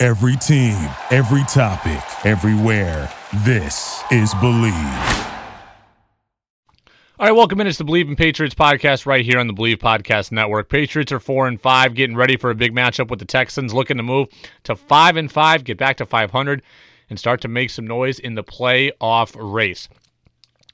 [0.00, 0.76] Every team,
[1.10, 3.12] every topic, everywhere.
[3.38, 5.26] This is Bleav.
[7.18, 7.66] All right, welcome in.
[7.66, 10.68] It's the Bleav in Patriots podcast right here on the Bleav Podcast Network.
[10.68, 13.96] Patriots are four and five, getting ready for a big matchup with the Texans, looking
[13.96, 14.28] to move
[14.62, 16.62] to five and five, get back to 500,
[17.10, 19.88] and start to make some noise in the playoff race.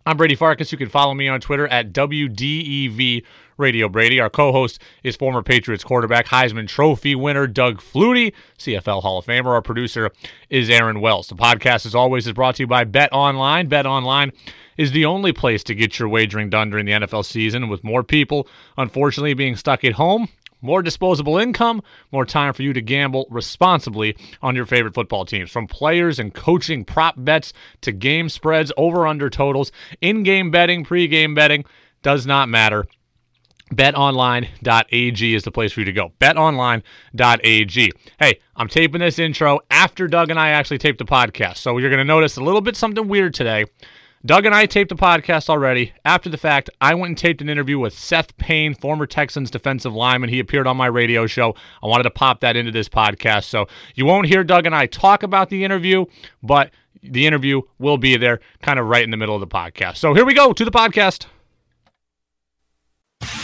[0.05, 0.71] I'm Brady Farkas.
[0.71, 3.25] You can follow me on Twitter at WDEV
[3.57, 4.21] Radio Brady.
[4.21, 9.27] Our co host is former Patriots quarterback, Heisman Trophy winner Doug Flutie, CFL Hall of
[9.27, 9.47] Famer.
[9.47, 10.11] Our producer
[10.51, 11.29] is Aaron Wells.
[11.29, 13.69] The podcast, as always, is brought to you by Bet Online.
[13.69, 14.33] Bet Online
[14.77, 17.69] is the only place to get your wagering done during the NFL season.
[17.69, 20.29] With more people, unfortunately, being stuck at home,
[20.61, 25.51] more disposable income, more time for you to gamble responsibly on your favorite football teams.
[25.51, 27.53] From players and coaching prop bets
[27.83, 31.65] to game spreads, over under totals, in game betting, pre game betting,
[32.03, 32.87] does not matter.
[33.75, 36.13] BetOnline.ag is the place for you to go.
[36.21, 37.93] BetOnline.ag.
[38.19, 41.59] Hey, I'm taping this intro after Doug and I actually taped the podcast.
[41.59, 43.67] So you're going to notice a little bit something weird today.
[44.27, 45.93] Doug and I taped the podcast already.
[46.07, 49.95] After the fact, I went and taped an interview with Seth Payne, former Texans defensive
[49.95, 50.31] lineman.
[50.31, 51.55] He appeared on my radio show.
[51.83, 53.45] I wanted to pop that into this podcast.
[53.45, 56.07] So you won't hear Doug and I talk about the interview,
[56.43, 56.71] but
[57.03, 59.99] the interview will be there kind of right in the middle of the podcast.
[59.99, 61.27] So here we go to the podcast.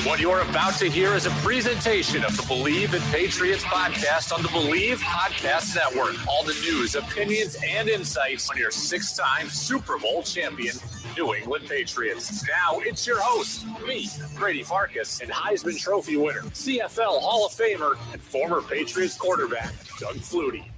[0.04, 4.42] What you're about to hear is a presentation of the Bleav in Patriots podcast on
[4.42, 6.16] the Bleav Podcast Network.
[6.28, 10.74] All the news, opinions, and insights on your six time Super Bowl champion,
[11.16, 12.46] New England Patriots.
[12.46, 17.96] Now it's your host, me, Brady Farkas, and Heisman Trophy winner, CFL Hall of Famer,
[18.12, 20.68] and former Patriots quarterback, Doug Flutie.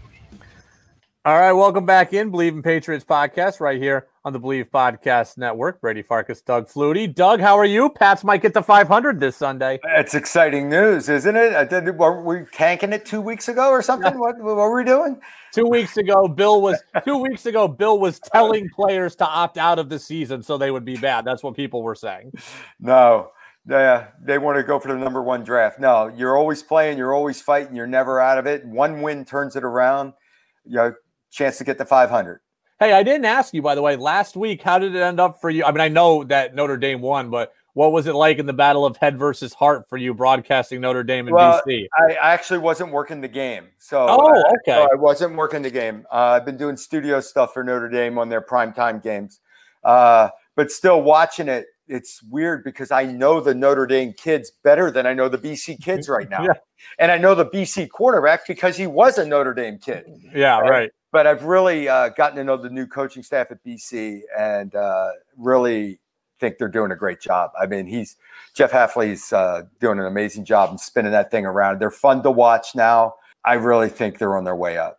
[1.24, 5.36] All right, welcome back in Bleav in Patriots podcast right here on the Bleav Podcast
[5.36, 5.80] Network.
[5.80, 7.12] Brady Farkas, Doug Flutie.
[7.12, 7.90] Doug, how are you?
[7.90, 9.80] Pats might get to 500 this Sunday.
[9.84, 11.54] It's exciting news, isn't it?
[11.54, 14.18] Uh, did, were we tanking it two weeks ago or something?
[14.18, 15.20] What, what were we doing?
[15.52, 17.66] Two weeks ago, Bill was two weeks ago.
[17.66, 21.24] Bill was telling players to opt out of the season so they would be bad.
[21.24, 22.32] That's what people were saying.
[22.78, 23.30] No,
[23.66, 25.80] they, uh, they want to go for the number one draft.
[25.80, 28.64] No, you're always playing, you're always fighting, you're never out of it.
[28.64, 30.12] One win turns it around.
[30.64, 30.94] You know,
[31.32, 32.40] chance to get to 500.
[32.82, 35.40] Hey, I didn't ask you, by the way, last week, how did it end up
[35.40, 35.62] for you?
[35.62, 38.52] I mean, I know that Notre Dame won, but what was it like in the
[38.52, 41.86] battle of head versus heart for you broadcasting Notre Dame in well, BC?
[41.96, 43.68] I actually wasn't working the game.
[43.78, 44.82] So, oh, okay.
[44.82, 46.04] So I wasn't working the game.
[46.10, 49.38] Uh, I've been doing studio stuff for Notre Dame on their primetime games.
[49.84, 54.90] Uh, but still watching it, it's weird because I know the Notre Dame kids better
[54.90, 56.42] than I know the BC kids right now.
[56.44, 56.54] yeah.
[56.98, 60.04] And I know the BC quarterback because he was a Notre Dame kid.
[60.34, 60.70] Yeah, right.
[60.70, 64.74] right but I've really uh, gotten to know the new coaching staff at BC and
[64.74, 66.00] uh, really
[66.40, 67.52] think they're doing a great job.
[67.60, 68.16] I mean, he's
[68.54, 71.78] Jeff Hafley's uh, doing an amazing job and spinning that thing around.
[71.78, 73.14] They're fun to watch now.
[73.44, 74.98] I really think they're on their way up.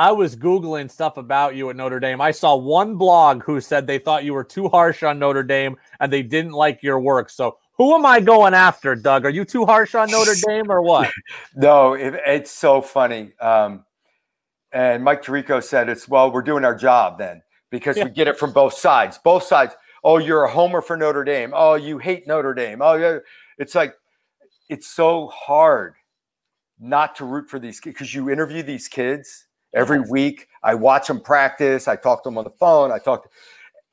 [0.00, 2.22] I was Googling stuff about you at Notre Dame.
[2.22, 5.76] I saw one blog who said they thought you were too harsh on Notre Dame
[6.00, 7.28] and they didn't like your work.
[7.28, 9.26] So, who am I going after, Doug?
[9.26, 11.10] Are you too harsh on Notre Dame or what?
[11.54, 13.34] no, it, it's so funny.
[13.42, 13.84] Um,
[14.72, 18.04] and Mike Tirico said, it's well, we're doing our job then because yeah.
[18.04, 19.18] we get it from both sides.
[19.22, 19.74] Both sides.
[20.02, 21.52] Oh, you're a homer for Notre Dame.
[21.54, 22.80] Oh, you hate Notre Dame.
[22.80, 23.18] Oh, yeah.
[23.58, 23.92] It's like,
[24.70, 25.92] it's so hard
[26.78, 30.10] not to root for these kids because you interview these kids every yes.
[30.10, 30.48] week.
[30.62, 31.88] I watch them practice.
[31.88, 32.92] I talk to them on the phone.
[32.92, 33.28] I talk to,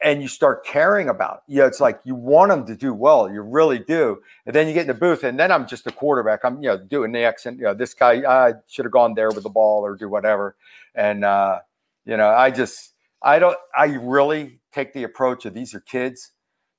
[0.01, 1.43] and you start caring about.
[1.47, 3.31] You know, it's like you want them to do well.
[3.31, 4.21] You really do.
[4.45, 6.41] And then you get in the booth, and then I'm just a quarterback.
[6.43, 7.57] I'm you know doing the accent.
[7.57, 10.55] You know, this guy I should have gone there with the ball or do whatever.
[10.95, 11.59] And uh,
[12.06, 13.57] you know, I just I don't.
[13.75, 16.31] I really take the approach of these are kids.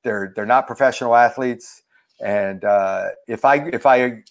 [0.05, 1.83] They're they're not professional athletes.
[2.21, 4.23] And uh, if I if I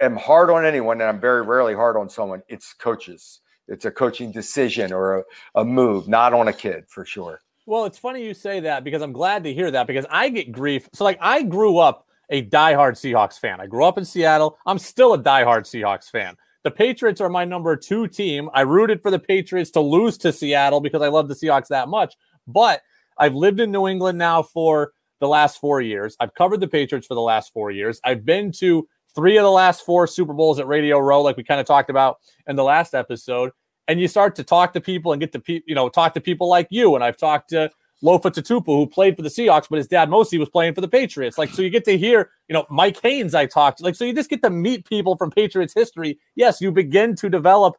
[0.00, 3.40] am hard on anyone, and I'm very rarely hard on someone, it's coaches.
[3.68, 5.24] It's a coaching decision or a,
[5.56, 7.40] a move, not on a kid for sure.
[7.66, 10.52] Well, it's funny you say that because I'm glad to hear that because I get
[10.52, 10.88] grief.
[10.92, 13.60] So, like, I grew up a diehard Seahawks fan.
[13.60, 14.58] I grew up in Seattle.
[14.66, 16.36] I'm still a diehard Seahawks fan.
[16.62, 18.50] The Patriots are my number two team.
[18.52, 21.88] I rooted for the Patriots to lose to Seattle because I love the Seahawks that
[21.88, 22.14] much.
[22.46, 22.82] But
[23.18, 26.16] I've lived in New England now for the last four years.
[26.20, 28.00] I've covered the Patriots for the last four years.
[28.04, 31.42] I've been to three of the last four Super Bowls at Radio Row, like we
[31.42, 33.50] kind of talked about in the last episode.
[33.88, 36.48] and you start to talk to people and get to you know talk to people
[36.48, 37.70] like you and I've talked to
[38.02, 40.88] Lofa Tatupu who played for the Seahawks but his dad mostly was playing for the
[40.88, 41.38] Patriots.
[41.38, 44.04] Like so you get to hear you know Mike Haynes I talked to like so
[44.04, 46.18] you just get to meet people from Patriots history.
[46.34, 47.76] Yes you begin to develop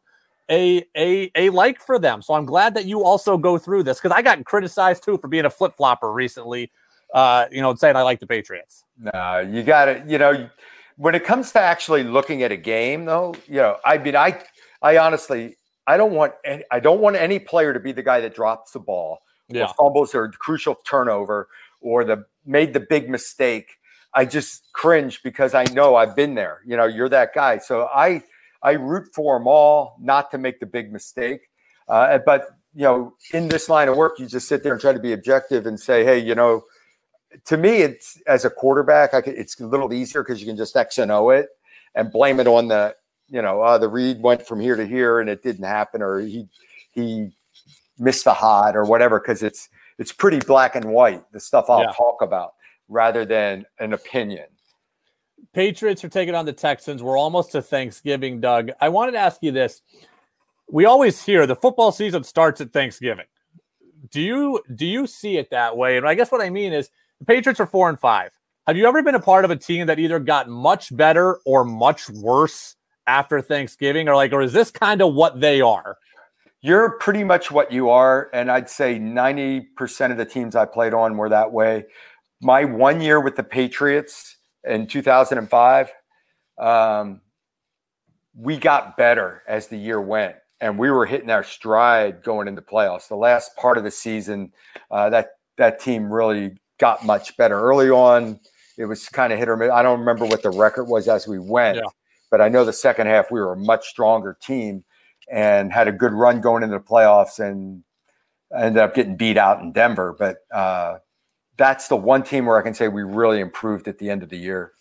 [0.50, 2.22] a a a like for them.
[2.22, 5.28] So I'm glad that you also go through this because I got criticized too for
[5.28, 6.72] being a flip flopper recently
[7.14, 8.84] uh you know saying I like the Patriots.
[8.98, 10.48] No you got it you know
[10.98, 14.38] when it comes to actually looking at a game though you know I mean I
[14.82, 15.56] I honestly
[15.88, 18.72] I don't want any, I don't want any player to be the guy that drops
[18.72, 19.64] the ball, yeah.
[19.64, 21.48] or fumbles or crucial turnover,
[21.80, 23.70] or the made the big mistake.
[24.12, 26.60] I just cringe because I know I've been there.
[26.66, 27.56] You know, you're that guy.
[27.56, 28.22] So I
[28.62, 31.40] I root for them all not to make the big mistake.
[31.88, 34.92] Uh, but you know, in this line of work, you just sit there and try
[34.92, 36.64] to be objective and say, hey, you know,
[37.46, 40.56] to me, it's as a quarterback, I could, it's a little easier because you can
[40.56, 41.48] just X and O it
[41.94, 42.94] and blame it on the
[43.28, 46.20] you know, uh, the read went from here to here and it didn't happen, or
[46.20, 46.48] he
[46.92, 47.30] he
[47.98, 51.22] missed the hot or whatever, because it's it's pretty black and white.
[51.32, 51.92] The stuff I'll yeah.
[51.96, 52.54] talk about
[52.88, 54.46] rather than an opinion.
[55.52, 57.02] Patriots are taking on the Texans.
[57.02, 58.70] We're almost to Thanksgiving, Doug.
[58.80, 59.82] I wanted to ask you this.
[60.70, 63.26] We always hear the football season starts at Thanksgiving.
[64.10, 65.98] Do you do you see it that way?
[65.98, 68.30] And I guess what I mean is the Patriots are four and five.
[68.66, 71.64] Have you ever been a part of a team that either got much better or
[71.64, 72.76] much worse
[73.06, 75.96] after Thanksgiving, or like, or is this kind of what they are?
[76.60, 80.92] You're pretty much what you are, and I'd say 90% of the teams I played
[80.92, 81.86] on were that way.
[82.42, 85.90] My one year with the Patriots in 2005,
[86.58, 87.20] um,
[88.34, 92.60] we got better as the year went, and we were hitting our stride going into
[92.60, 93.08] playoffs.
[93.08, 94.52] The last part of the season,
[94.90, 97.60] uh, that that team really got much better.
[97.60, 98.40] Early on,
[98.76, 99.70] it was kind of hit or miss.
[99.70, 101.76] I don't remember what the record was as we went.
[101.76, 101.82] Yeah.
[102.30, 104.84] But I know the second half we were a much stronger team
[105.30, 107.82] and had a good run going into the playoffs and
[108.56, 110.14] ended up getting beat out in Denver.
[110.18, 110.98] But uh,
[111.56, 114.28] that's the one team where I can say we really improved at the end of
[114.28, 114.72] the year.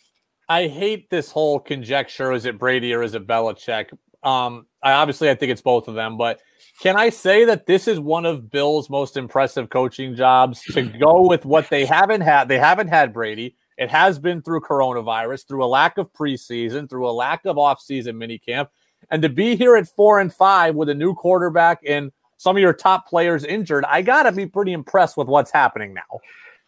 [0.49, 2.31] I hate this whole conjecture.
[2.31, 3.89] Is it Brady or is it Belichick?
[4.23, 6.39] Um, I obviously I think it's both of them, but
[6.81, 11.27] can I say that this is one of Bill's most impressive coaching jobs to go
[11.27, 12.47] with what they haven't had?
[12.47, 13.55] They haven't had Brady.
[13.77, 18.15] It has been through coronavirus, through a lack of preseason, through a lack of offseason
[18.15, 18.69] minicamp.
[19.09, 22.61] And to be here at four and five with a new quarterback and some of
[22.61, 26.19] your top players injured, I got to be pretty impressed with what's happening now.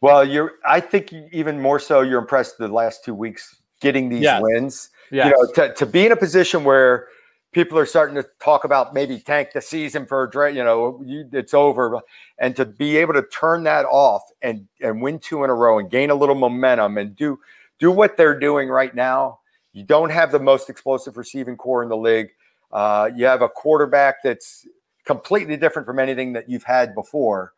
[0.02, 4.22] Well, you're, I think even more so, you're impressed the last two weeks getting these
[4.22, 4.42] yes.
[4.42, 4.90] wins.
[5.12, 5.26] Yes.
[5.26, 7.08] You know, to, to be in a position where
[7.52, 10.56] people are starting to talk about maybe tank the season for a draft.
[10.56, 12.00] you know you, it's over.
[12.38, 15.80] And to be able to turn that off and and win two in a row
[15.80, 17.40] and gain a little momentum and do
[17.80, 19.40] do what they're doing right now.
[19.74, 22.30] You don't have the most explosive receiving corps in the league.
[22.72, 24.68] Uh, you have a quarterback that's
[25.06, 27.54] completely different from anything that you've had before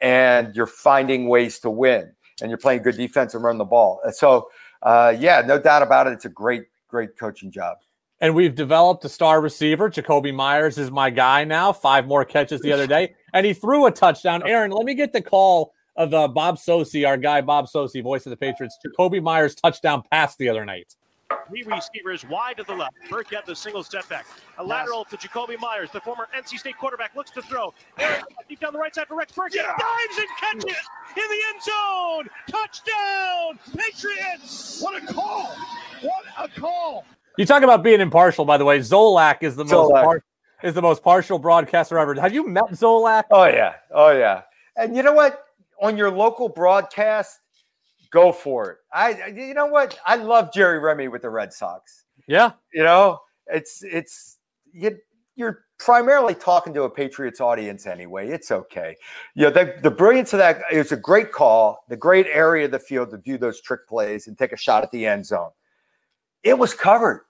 [0.00, 4.00] and you're finding ways to win and you're playing good defense and run the ball.
[4.12, 4.48] So
[4.82, 6.12] uh, yeah no doubt about it.
[6.12, 7.78] It's a great great coaching job
[8.20, 9.90] and we've developed a star receiver.
[9.90, 11.72] Jakobi Meyers is my guy now.
[11.72, 14.42] Five more catches the other day, and he threw a touchdown.
[14.46, 18.26] Aaron, let me get the call of uh, Bob Socci, our guy Bob Socci, voice
[18.26, 18.78] of the Patriots.
[18.84, 20.94] Jakobi Meyers touchdown pass the other night.
[21.48, 22.94] Three receivers wide to the left.
[23.10, 24.26] Burke Burkhead the single step back.
[24.58, 27.74] A lateral to Jakobi Meyers, the former NC State quarterback, looks to throw.
[27.98, 29.56] Aaron, deep down the right side for Rex Burkhead.
[29.56, 29.76] Yeah.
[29.78, 30.78] Dives and catches
[31.16, 32.28] in the end zone.
[32.50, 34.80] Touchdown, Patriots!
[34.80, 35.54] What a call!
[36.00, 37.04] What a call!
[37.38, 38.80] You talk about being impartial, by the way.
[38.80, 40.24] Zolak is the most par-
[40.64, 42.12] is the most partial broadcaster ever.
[42.14, 43.24] Have you met Zolak?
[43.30, 44.42] Oh yeah, oh yeah.
[44.76, 45.44] And you know what?
[45.80, 47.38] On your local broadcast,
[48.10, 48.78] go for it.
[48.92, 49.96] I, you know what?
[50.04, 52.06] I love Jerry Remy with the Red Sox.
[52.26, 54.38] Yeah, you know, it's it's
[54.72, 54.98] you,
[55.36, 58.30] you're primarily talking to a Patriots audience anyway.
[58.30, 58.96] It's okay.
[59.36, 62.72] You know, the, the brilliance of that is a great call, the great area of
[62.72, 65.50] the field to do those trick plays and take a shot at the end zone.
[66.42, 67.26] It was covered.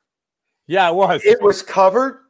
[0.69, 1.25] Yeah, it was.
[1.25, 2.21] It was covered.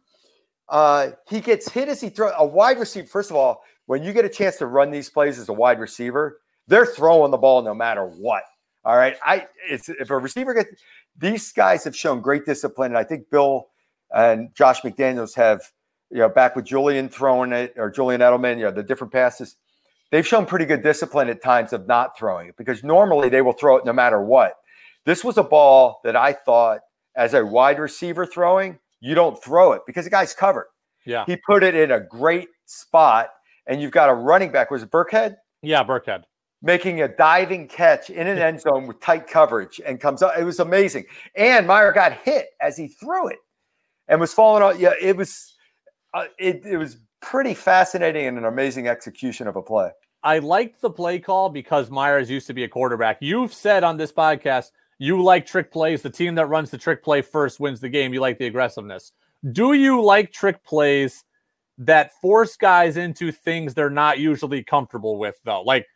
[0.69, 3.07] Uh, he gets hit as he throws a wide receiver.
[3.07, 5.81] First of all, when you get a chance to run these plays as a wide
[5.81, 8.45] receiver, they're throwing the ball no matter what.
[8.85, 9.17] All right.
[9.25, 10.81] I it's if a receiver gets
[11.19, 12.93] these guys have shown great discipline.
[12.93, 13.69] And I think Bill
[14.15, 15.63] and Josh McDaniels have,
[16.11, 19.57] you know, back with Julian throwing it or Julian Edelman, you know, the different passes.
[20.11, 23.53] They've shown pretty good discipline at times of not throwing it because normally they will
[23.53, 24.55] throw it no matter what.
[25.05, 26.81] This was a ball that I thought
[27.19, 30.69] as a wide receiver throwing, you don't throw it because the guy's covered.
[31.05, 31.25] Yeah.
[31.27, 33.31] He put it in a great spot,
[33.67, 34.71] and you've got a running back.
[34.71, 35.37] Was it Burkhead?
[35.61, 36.23] Yeah, Burkhead.
[36.63, 40.33] Making a diving catch in an end zone with tight coverage and comes up.
[40.39, 41.05] It was amazing.
[41.35, 43.39] And Meyer got hit as he threw it
[44.07, 44.79] and was falling out.
[44.79, 45.55] Yeah, it was
[46.15, 49.91] uh, it, it was pretty fascinating and an amazing execution of a play.
[50.23, 53.19] I liked the play call because Meyers used to be a quarterback.
[53.21, 56.03] You've said on this podcast you like trick plays.
[56.03, 58.13] The team that runs the trick play first wins the game.
[58.13, 59.13] You like the aggressiveness.
[59.53, 61.25] Do you like trick plays
[61.79, 65.63] that force guys into things they're not usually comfortable with, though?
[65.63, 65.87] Like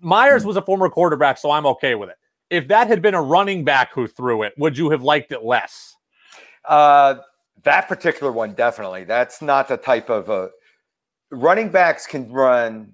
[0.00, 2.16] Meyers was a former quarterback, so I'm okay with it.
[2.50, 5.44] If that had been a running back who threw it, would you have liked it
[5.44, 5.94] less?
[6.64, 7.16] Uh,
[7.62, 9.04] that particular one, definitely.
[9.04, 10.48] That's not the type of uh,
[11.30, 12.92] running backs can run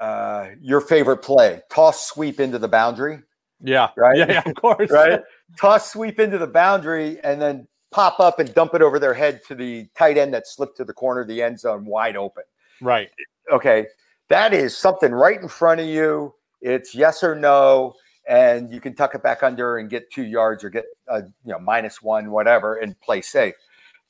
[0.00, 3.20] uh, your favorite play toss sweep into the boundary.
[3.62, 3.88] Yeah.
[3.96, 4.16] Right.
[4.18, 4.90] Yeah, yeah of course.
[4.90, 5.20] right.
[5.58, 9.40] Toss sweep into the boundary and then pop up and dump it over their head
[9.48, 12.44] to the tight end that slipped to the corner of the end zone wide open.
[12.80, 13.10] Right.
[13.50, 13.86] Okay.
[14.28, 16.34] That is something right in front of you.
[16.60, 17.94] It's yes or no.
[18.28, 21.52] And you can tuck it back under and get two yards or get a you
[21.52, 23.54] know minus one, whatever, and play safe.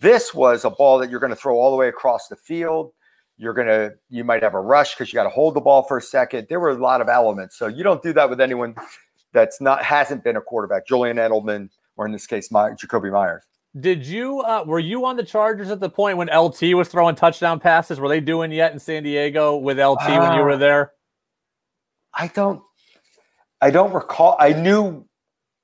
[0.01, 2.93] This was a ball that you're going to throw all the way across the field.
[3.37, 5.85] You're going to, you might have a rush because you got to hold the ball
[5.85, 6.47] for a second.
[6.49, 7.57] There were a lot of elements.
[7.57, 8.75] So you don't do that with anyone
[9.33, 13.45] that's not, hasn't been a quarterback, Julian Edelman, or in this case, My, Jakobi Meyers.
[13.79, 17.15] Did you, uh, were you on the Chargers at the point when LT was throwing
[17.15, 18.01] touchdown passes?
[18.01, 20.93] Were they doing yet in San Diego with LT uh, when you were there?
[22.15, 22.63] I don't,
[23.61, 24.37] I don't recall.
[24.39, 25.05] I knew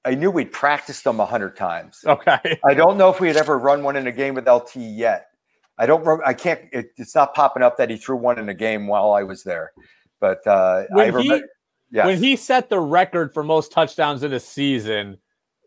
[0.04, 2.04] I knew we'd practiced them a hundred times.
[2.06, 2.58] Okay.
[2.64, 5.28] I don't know if we had ever run one in a game with LT yet.
[5.78, 6.06] I don't.
[6.24, 6.60] I can't.
[6.72, 9.42] It, it's not popping up that he threw one in a game while I was
[9.42, 9.72] there.
[10.20, 11.46] But uh, when I remember.
[11.90, 12.06] Yes.
[12.06, 15.18] When he set the record for most touchdowns in a season,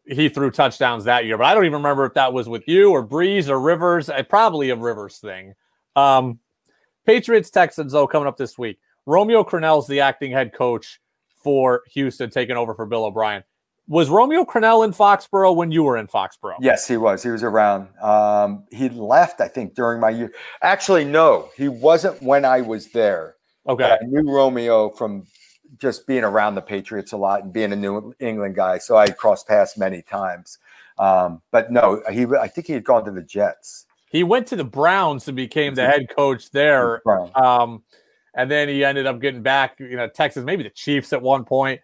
[0.06, 1.38] he threw touchdowns that year.
[1.38, 4.10] But I don't even remember if that was with you or Brees or Rivers.
[4.10, 5.54] I, probably a Rivers thing.
[5.96, 6.40] Um,
[7.06, 8.80] Patriots Texans though coming up this week.
[9.06, 11.00] Romeo Crennel's the acting head coach
[11.42, 13.44] for Houston, taking over for Bill O'Brien.
[13.88, 16.58] Was Romeo Crennel in Foxborough when you were in Foxborough?
[16.60, 17.24] Yes, he was.
[17.24, 17.88] He was around.
[18.02, 20.34] Um, he left, I think, during my year.
[20.62, 23.36] Actually, no, he wasn't when I was there.
[23.66, 23.86] Okay.
[23.90, 25.26] I knew Romeo from
[25.80, 28.78] just being around the Patriots a lot and being a New England guy.
[28.78, 30.58] So I crossed paths many times.
[30.98, 33.86] Um, but no, he I think he had gone to the Jets.
[34.10, 37.02] He went to the Browns and became the head coach there.
[37.36, 37.84] Um,
[38.34, 41.44] and then he ended up getting back, you know, Texas, maybe the Chiefs at one
[41.44, 41.82] point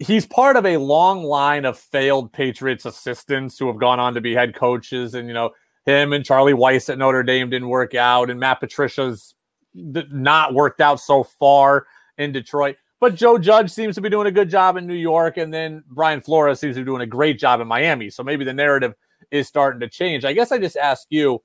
[0.00, 4.20] he's part of a long line of failed Patriots assistants who have gone on to
[4.20, 5.14] be head coaches.
[5.14, 5.50] And, you know,
[5.86, 9.34] him and Charlie Weis at Notre Dame didn't work out, and Matt Patricia's
[9.74, 11.86] not worked out so far
[12.18, 12.76] in Detroit.
[13.00, 15.82] But Joe Judge seems to be doing a good job in New York, and then
[15.88, 18.10] Brian Flores seems to be doing a great job in Miami.
[18.10, 18.94] So maybe the narrative
[19.30, 20.24] is starting to change.
[20.24, 21.42] I guess I just ask you,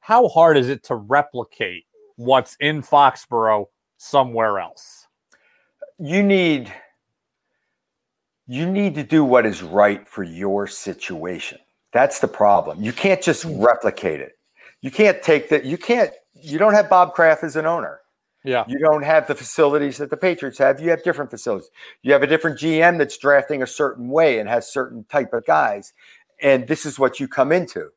[0.00, 1.84] how hard is it to replicate
[2.16, 3.66] what's in Foxborough
[3.98, 5.06] somewhere else?
[5.98, 6.72] You need
[8.46, 11.58] you need to do what is right for your situation.
[11.92, 12.82] That's the problem.
[12.82, 14.32] You can't just replicate it.
[14.82, 15.64] You can't take that.
[15.64, 16.10] You can't.
[16.34, 18.00] You don't have Bob Kraft as an owner.
[18.44, 18.64] Yeah.
[18.68, 20.80] You don't have the facilities that the Patriots have.
[20.80, 21.70] You have different facilities.
[22.02, 25.46] You have a different GM that's drafting a certain way and has certain type of
[25.46, 25.94] guys.
[26.42, 27.88] And this is what you come into.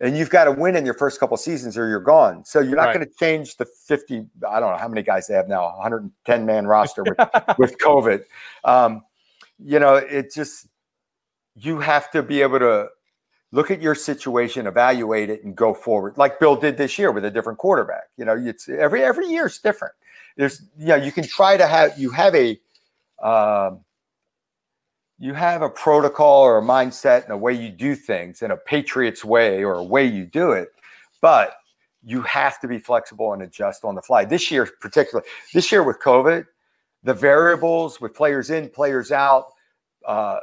[0.00, 2.44] And you've got to win in your first couple seasons or you're gone.
[2.44, 2.94] So you're not right.
[2.94, 6.44] going to change the 50, I don't know how many guys they have now, 110
[6.44, 7.16] man roster with,
[7.58, 8.24] with COVID.
[8.64, 9.02] Um,
[9.58, 10.66] you know, it just
[11.54, 12.88] you have to be able to
[13.54, 16.18] look at your situation, evaluate it, and go forward.
[16.18, 18.08] Like Bill did this year with a different quarterback.
[18.16, 19.94] You know, it's every every year is different.
[20.36, 22.58] There's you, know, you can try to have you have a
[23.22, 23.84] um,
[25.18, 28.56] you have a protocol or a mindset and a way you do things in a
[28.56, 30.70] Patriots way or a way you do it,
[31.22, 31.54] but
[32.02, 34.24] you have to be flexible and adjust on the fly.
[34.24, 36.44] This year, particularly this year with COVID,
[37.04, 39.46] the variables with players in, players out,
[40.04, 40.40] uh,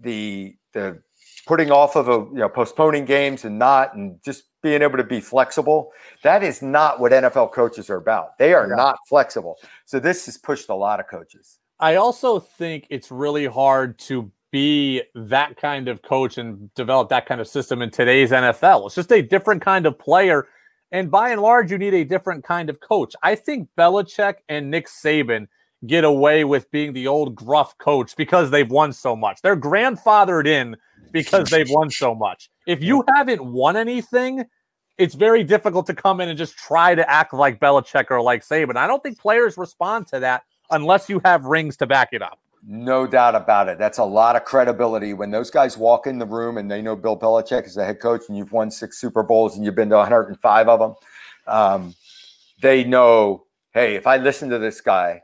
[0.00, 1.00] the the
[1.46, 5.04] putting off of a you know postponing games and not, and just being able to
[5.04, 5.92] be flexible.
[6.22, 8.38] That is not what NFL coaches are about.
[8.38, 8.74] They are yeah.
[8.74, 9.56] not flexible.
[9.86, 11.58] So this has pushed a lot of coaches.
[11.78, 17.26] I also think it's really hard to be that kind of coach and develop that
[17.26, 18.86] kind of system in today's NFL.
[18.86, 20.48] It's just a different kind of player.
[20.92, 23.14] And by and large, you need a different kind of coach.
[23.22, 25.46] I think Belichick and Nick Saban
[25.86, 29.40] get away with being the old gruff coach because they've won so much.
[29.40, 30.76] They're grandfathered in
[31.12, 32.50] because they've won so much.
[32.66, 34.44] If you haven't won anything,
[34.98, 38.44] it's very difficult to come in and just try to act like Belichick or like
[38.44, 38.76] Saban.
[38.76, 42.38] I don't think players respond to that unless you have rings to back it up.
[42.62, 43.78] No doubt about it.
[43.78, 46.94] That's a lot of credibility when those guys walk in the room and they know
[46.94, 49.88] Bill Belichick is the head coach and you've won six Super Bowls and you've been
[49.88, 50.94] to 105 of them.
[51.46, 51.94] Um,
[52.60, 55.22] they know, hey, if I listen to this guy,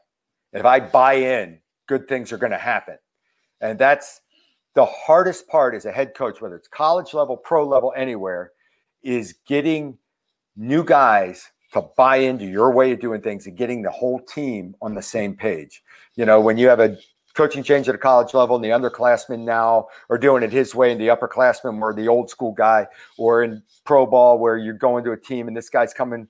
[0.54, 2.96] if I buy in, good things are going to happen.
[3.60, 4.22] And that's
[4.76, 8.52] the hardest part as a head coach, whether it's college level, pro level, anywhere,
[9.02, 9.97] is getting
[10.54, 14.76] new guys to buy into your way of doing things and getting the whole team
[14.83, 15.83] on the same page.
[16.14, 16.99] You know, when you have a
[17.33, 20.92] coaching change at a college level and the underclassmen now are doing it his way
[20.92, 25.04] and the upperclassmen were the old school guy or in pro ball where you're going
[25.04, 26.26] to a team and this guy's coming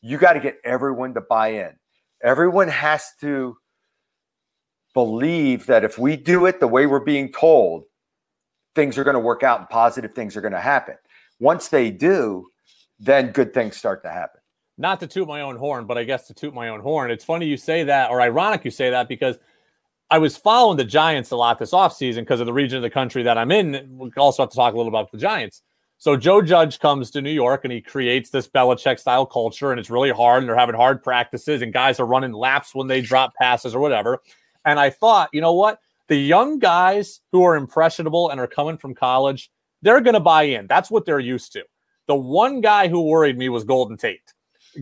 [0.00, 1.72] you got to get everyone to buy in
[2.22, 3.54] everyone has to
[4.94, 7.84] believe that if we do it the way we're being told
[8.74, 10.96] things are going to work out and positive things are going to happen
[11.38, 12.46] once they do
[12.98, 14.40] then good things start to happen
[14.78, 17.24] not to toot my own horn but i guess to toot my own horn it's
[17.24, 19.38] funny you say that or ironic you say that because–
[20.10, 22.90] I was following the Giants a lot this offseason because of the region of the
[22.90, 23.88] country that I'm in.
[23.96, 25.62] We also have to talk a little about the Giants.
[25.98, 29.80] So Joe Judge comes to New York and he creates this Belichick style culture, and
[29.80, 33.00] it's really hard, and they're having hard practices, and guys are running laps when they
[33.00, 34.20] drop passes or whatever.
[34.64, 35.78] And I thought, you know what?
[36.08, 39.50] The young guys who are impressionable and are coming from college,
[39.82, 40.66] they're going to buy in.
[40.66, 41.64] That's what they're used to.
[42.06, 44.32] The one guy who worried me was Golden Tate,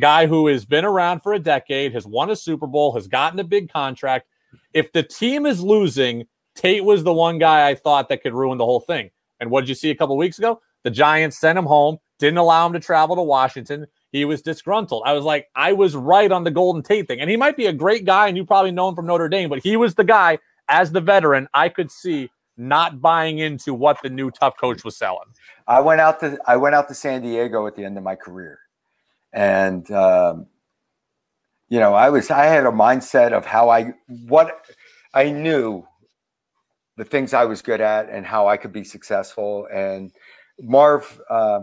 [0.01, 3.39] guy who has been around for a decade, has won a Super Bowl, has gotten
[3.39, 4.27] a big contract
[4.73, 8.59] if the team is losing, Tate was the one guy I thought that could ruin
[8.59, 9.11] the whole thing.
[9.41, 10.61] And what did you see a couple weeks ago?
[10.83, 13.87] The Giants sent him home, didn't allow him to travel to Washington.
[14.13, 15.03] He was disgruntled.
[15.07, 17.21] I was like, I was right on the Golden Tate thing.
[17.21, 19.49] And he might be a great guy, and you probably know him from Notre Dame,
[19.49, 20.39] but he was the guy
[20.69, 24.97] as the veteran I could see not buying into what the new tough coach was
[24.97, 25.29] selling.
[25.67, 28.15] I went out to I went out to San Diego at the end of my
[28.15, 28.59] career,
[29.33, 30.47] and um,
[31.69, 33.95] you know, I was I had a mindset of how I
[34.29, 34.67] what
[35.15, 35.87] I knew
[36.99, 39.67] the things I was good at and how I could be successful.
[39.73, 40.13] And
[40.61, 41.61] Marv uh,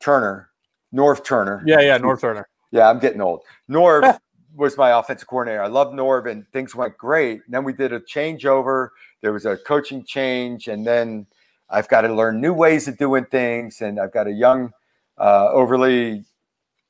[0.00, 0.48] Turner,
[0.94, 1.62] Norv Turner.
[1.66, 2.48] Yeah, yeah, Norv Turner.
[2.70, 3.42] Yeah, I'm getting old.
[3.70, 4.18] Norv
[4.54, 5.62] was my offensive coordinator.
[5.62, 7.42] I love Norv, and things went great.
[7.44, 8.88] And then we did a changeover.
[9.20, 11.26] There was a coaching change, and then
[11.68, 13.80] I've got to learn new ways of doing things.
[13.80, 14.72] And I've got a young,
[15.18, 16.24] uh, overly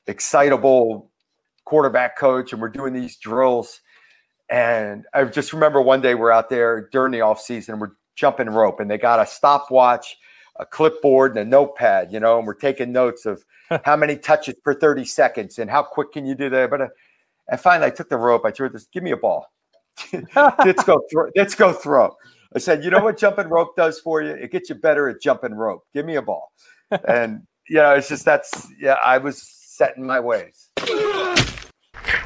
[0.07, 1.11] excitable
[1.65, 3.81] quarterback coach and we're doing these drills.
[4.49, 8.49] And I just remember one day we're out there during the off season, we're jumping
[8.49, 10.17] rope and they got a stopwatch,
[10.59, 13.45] a clipboard, and a notepad, you know, and we're taking notes of
[13.85, 16.71] how many touches per 30 seconds and how quick can you do that.
[16.71, 16.89] But uh,
[17.49, 19.47] and finally I took the rope, I threw this, give me a ball.
[20.33, 22.15] let's go throw, let's go throw.
[22.55, 24.31] I said, you know what jumping rope does for you?
[24.31, 25.85] It gets you better at jumping rope.
[25.93, 26.53] Give me a ball.
[27.09, 30.71] And you know, it's just that's yeah, I was setting my ways.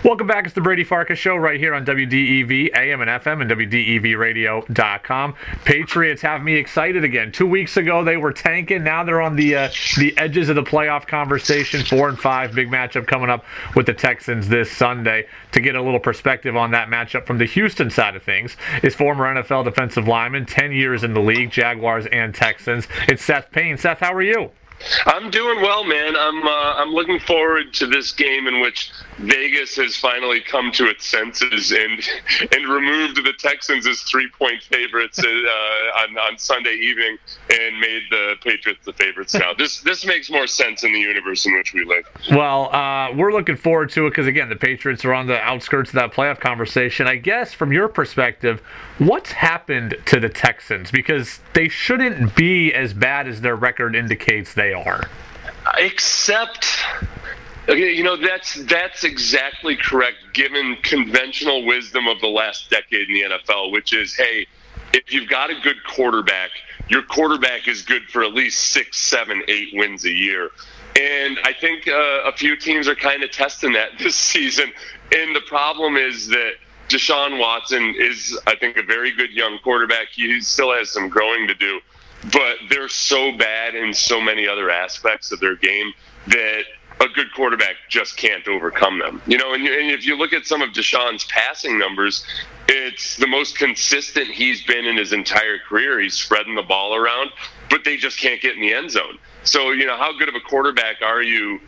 [0.02, 0.46] Welcome back.
[0.46, 5.34] It's the Brady Farkas Show right here on WDEV AM and FM and WDEVradio.com.
[5.66, 7.30] Patriots have me excited again.
[7.30, 8.82] Two weeks ago they were tanking.
[8.82, 11.84] Now they're on the uh, the edges of the playoff conversation.
[11.84, 13.44] Four and five, big matchup coming up
[13.76, 15.26] with the Texans this Sunday.
[15.52, 18.94] To get a little perspective on that matchup from the Houston side of things is
[18.94, 22.88] former NFL defensive lineman, 10 years in the league, Jaguars and Texans.
[23.06, 23.76] It's Seth Payne.
[23.76, 24.50] Seth, how are you?
[25.06, 26.16] I'm doing well, man.
[26.16, 30.88] I'm uh, I'm looking forward to this game in which Vegas has finally come to
[30.88, 32.08] its senses and
[32.52, 37.18] and removed the Texans as three point favorites uh, on on Sunday evening
[37.50, 39.52] and made the Patriots the favorites now.
[39.56, 42.04] this this makes more sense in the universe in which we live.
[42.30, 45.90] Well, uh, we're looking forward to it because again, the Patriots are on the outskirts
[45.90, 47.06] of that playoff conversation.
[47.06, 48.62] I guess from your perspective,
[49.00, 54.54] what's happened to the Texans because they shouldn't be as bad as their record indicates
[54.54, 55.02] they are.
[55.78, 56.66] Except
[57.68, 60.16] Okay, you know that's that's exactly correct.
[60.32, 64.46] Given conventional wisdom of the last decade in the NFL, which is, hey,
[64.92, 66.50] if you've got a good quarterback,
[66.88, 70.50] your quarterback is good for at least six, seven, eight wins a year.
[70.98, 74.72] And I think uh, a few teams are kind of testing that this season.
[75.14, 76.54] And the problem is that
[76.90, 80.08] Deshaun Watson is, I think, a very good young quarterback.
[80.12, 81.80] He still has some growing to do,
[82.32, 85.92] but they're so bad in so many other aspects of their game
[86.26, 86.64] that
[87.00, 89.22] a good quarterback just can't overcome them.
[89.26, 92.26] You know, and, and if you look at some of Deshaun's passing numbers,
[92.68, 96.00] it's the most consistent he's been in his entire career.
[96.00, 97.30] He's spreading the ball around,
[97.70, 99.16] but they just can't get in the end zone.
[99.44, 101.60] So, you know, how good of a quarterback are you,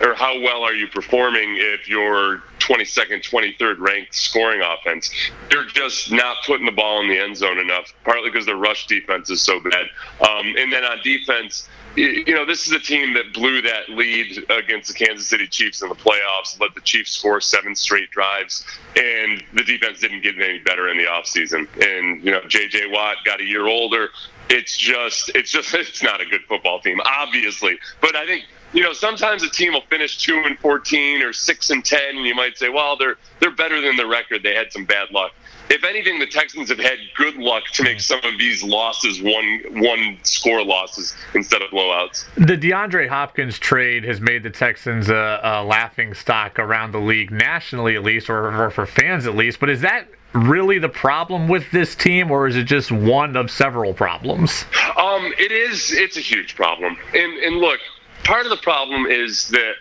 [0.00, 5.10] or how well are you performing if you're 22nd, 23rd ranked scoring offense?
[5.50, 8.86] They're just not putting the ball in the end zone enough, partly because the rush
[8.86, 9.86] defense is so bad.
[10.20, 14.44] Um, and then on defense, you know, this is a team that blew that lead
[14.50, 18.64] against the Kansas City Chiefs in the playoffs, let the Chiefs score seven straight drives,
[18.96, 21.66] and the defense didn't get any better in the offseason.
[21.82, 22.86] And, you know, J.J.
[22.90, 24.10] Watt got a year older.
[24.48, 27.78] It's just, it's just, it's not a good football team, obviously.
[28.00, 31.70] But I think you know, sometimes a team will finish two and fourteen or six
[31.70, 34.42] and ten, and you might say, well, they're they're better than the record.
[34.42, 35.32] They had some bad luck.
[35.72, 39.60] If anything, the Texans have had good luck to make some of these losses one
[39.82, 42.26] one score losses instead of blowouts.
[42.34, 47.30] The DeAndre Hopkins trade has made the Texans a, a laughing stock around the league,
[47.30, 49.60] nationally at least, or, or for fans at least.
[49.60, 53.48] But is that really the problem with this team, or is it just one of
[53.48, 54.64] several problems?
[54.96, 55.92] Um, it is.
[55.92, 56.96] It's a huge problem.
[57.14, 57.78] And, and look,
[58.24, 59.74] part of the problem is that,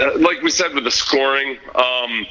[0.00, 2.26] uh, like we said with the scoring, um,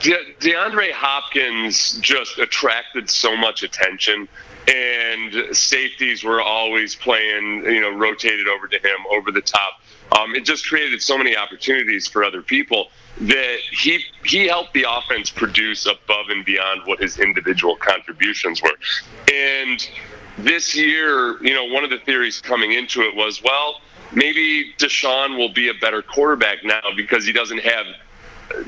[0.00, 4.28] De- DeAndre Hopkins just attracted so much attention,
[4.68, 9.80] and safeties were always playing, you know, rotated over to him over the top.
[10.18, 12.90] Um, it just created so many opportunities for other people
[13.20, 18.76] that he he helped the offense produce above and beyond what his individual contributions were.
[19.32, 19.88] And
[20.38, 23.80] this year, you know, one of the theories coming into it was, well,
[24.12, 27.86] maybe Deshaun will be a better quarterback now because he doesn't have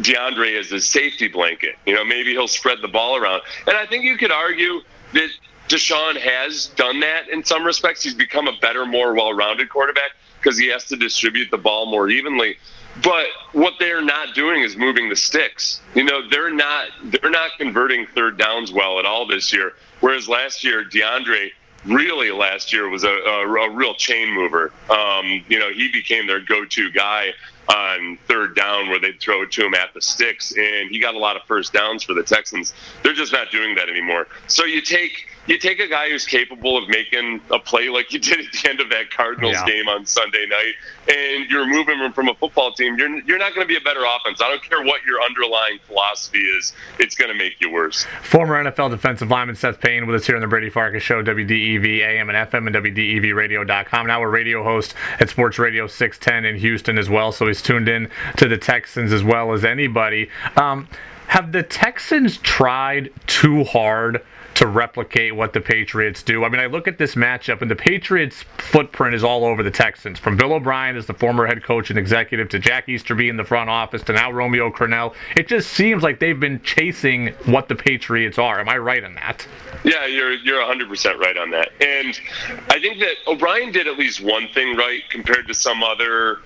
[0.02, 1.76] DeAndre as a safety blanket.
[1.86, 3.42] You know, maybe he'll spread the ball around.
[3.66, 4.80] And I think you could argue
[5.12, 5.30] that
[5.68, 8.02] Deshaun has done that in some respects.
[8.02, 11.86] He's become a better, more well rounded quarterback because he has to distribute the ball
[11.86, 12.56] more evenly.
[13.02, 15.80] But what they're not doing is moving the sticks.
[15.94, 19.74] You know, they're not they're not converting third downs well at all this year.
[20.00, 21.50] Whereas last year, DeAndre
[21.84, 24.72] really last year was a, a, a real chain mover.
[24.90, 27.32] Um, you know, he became their go-to guy
[27.68, 31.14] on third down where they'd throw it to him at the sticks, and he got
[31.14, 32.72] a lot of first downs for the Texans.
[33.02, 34.26] They're just not doing that anymore.
[34.46, 38.18] So you take you take a guy who's capable of making a play like you
[38.18, 39.66] did at the end of that Cardinals yeah.
[39.66, 40.74] game on Sunday night,
[41.08, 42.96] and you're moving him from a football team.
[42.98, 44.40] You're you're not going to be a better offense.
[44.42, 46.72] I don't care what your underlying philosophy is.
[46.98, 48.06] It's going to make you worse.
[48.22, 52.00] Former NFL defensive lineman Seth Payne with us here on the Brady Farkas Show, WDEV
[52.00, 54.06] AM and FM and WDEVRadio.com.
[54.06, 57.88] Now a radio host at Sports Radio 610 in Houston as well, so he's tuned
[57.88, 60.30] in to the Texans as well as anybody.
[60.56, 60.88] Um,
[61.28, 64.22] have the Texans tried too hard?
[64.58, 66.44] to replicate what the Patriots do.
[66.44, 69.70] I mean, I look at this matchup, and the Patriots' footprint is all over the
[69.70, 70.18] Texans.
[70.18, 73.44] From Bill O'Brien as the former head coach and executive to Jack Easterby in the
[73.44, 75.14] front office to now Romeo Crennel.
[75.36, 78.58] It just seems like they've been chasing what the Patriots are.
[78.58, 79.46] Am I right on that?
[79.84, 81.68] Yeah, you're you're 100% right on that.
[81.80, 82.20] And
[82.68, 86.40] I think that O'Brien did at least one thing right compared to some other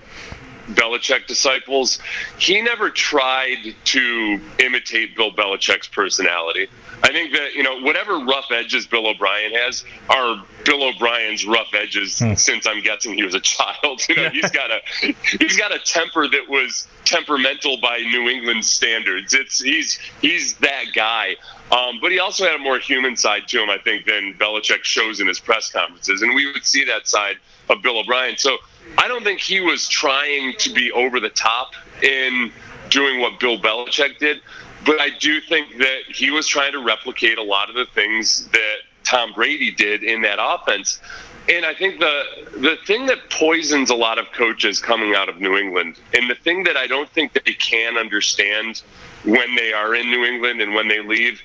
[0.69, 1.99] Belichick disciples.
[2.37, 6.67] He never tried to imitate Bill Belichick's personality.
[7.03, 11.73] I think that you know whatever rough edges Bill O'Brien has are Bill O'Brien's rough
[11.73, 12.35] edges hmm.
[12.35, 14.01] since I'm guessing he was a child.
[14.13, 14.79] You know, he's got a
[15.39, 19.33] he's got a temper that was temperamental by New England standards.
[19.33, 21.35] It's he's he's that guy.
[21.71, 24.83] Um, but he also had a more human side to him, I think, than Belichick
[24.83, 27.37] shows in his press conferences, and we would see that side
[27.69, 28.37] of Bill O'Brien.
[28.37, 28.57] So
[28.97, 32.51] I don't think he was trying to be over the top in
[32.89, 34.41] doing what Bill Belichick did.
[34.85, 38.47] But I do think that he was trying to replicate a lot of the things
[38.47, 40.99] that Tom Brady did in that offense.
[41.49, 42.23] And I think the
[42.57, 46.35] the thing that poisons a lot of coaches coming out of New England, and the
[46.35, 48.81] thing that I don't think they can understand
[49.25, 51.41] when they are in New England and when they leave,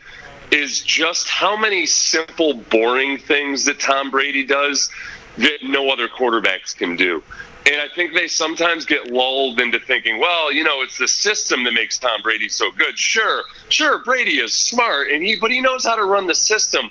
[0.52, 4.88] is just how many simple, boring things that Tom Brady does
[5.36, 7.22] that no other quarterbacks can do.
[7.68, 11.64] And I think they sometimes get lulled into thinking, well, you know, it's the system
[11.64, 12.98] that makes Tom Brady so good.
[12.98, 16.90] Sure, sure, Brady is smart, and he, but he knows how to run the system.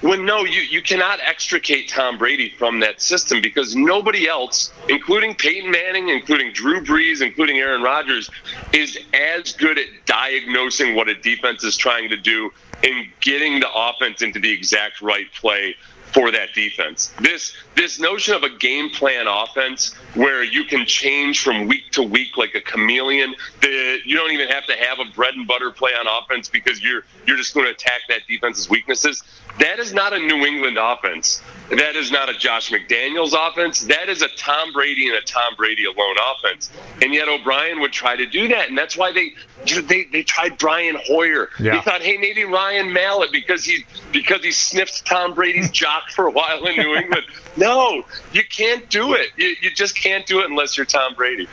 [0.00, 5.34] When no, you, you cannot extricate Tom Brady from that system because nobody else, including
[5.34, 8.30] Peyton Manning, including Drew Brees, including Aaron Rodgers,
[8.72, 12.50] is as good at diagnosing what a defense is trying to do
[12.82, 15.76] and getting the offense into the exact right play
[16.14, 17.12] for that defense.
[17.20, 22.04] This this notion of a game plan offense where you can change from week to
[22.04, 23.34] week like a chameleon.
[23.62, 27.02] You don't even have to have a bread and butter play on offense because you're
[27.26, 29.24] you're just going to attack that defense's weaknesses.
[29.58, 31.42] That is not a New England offense.
[31.70, 33.80] That is not a Josh McDaniels offense.
[33.80, 36.70] That is a Tom Brady and a Tom Brady alone offense.
[37.00, 40.58] And yet O'Brien would try to do that, and that's why they they, they tried
[40.58, 41.48] Brian Hoyer.
[41.58, 41.76] Yeah.
[41.76, 46.26] They thought, hey, maybe Ryan Mallett because he because he sniffed Tom Brady's jock for
[46.26, 47.24] a while in New England.
[47.56, 49.30] No, you can't do it.
[49.36, 51.48] You, you just can't do it unless you're Tom Brady.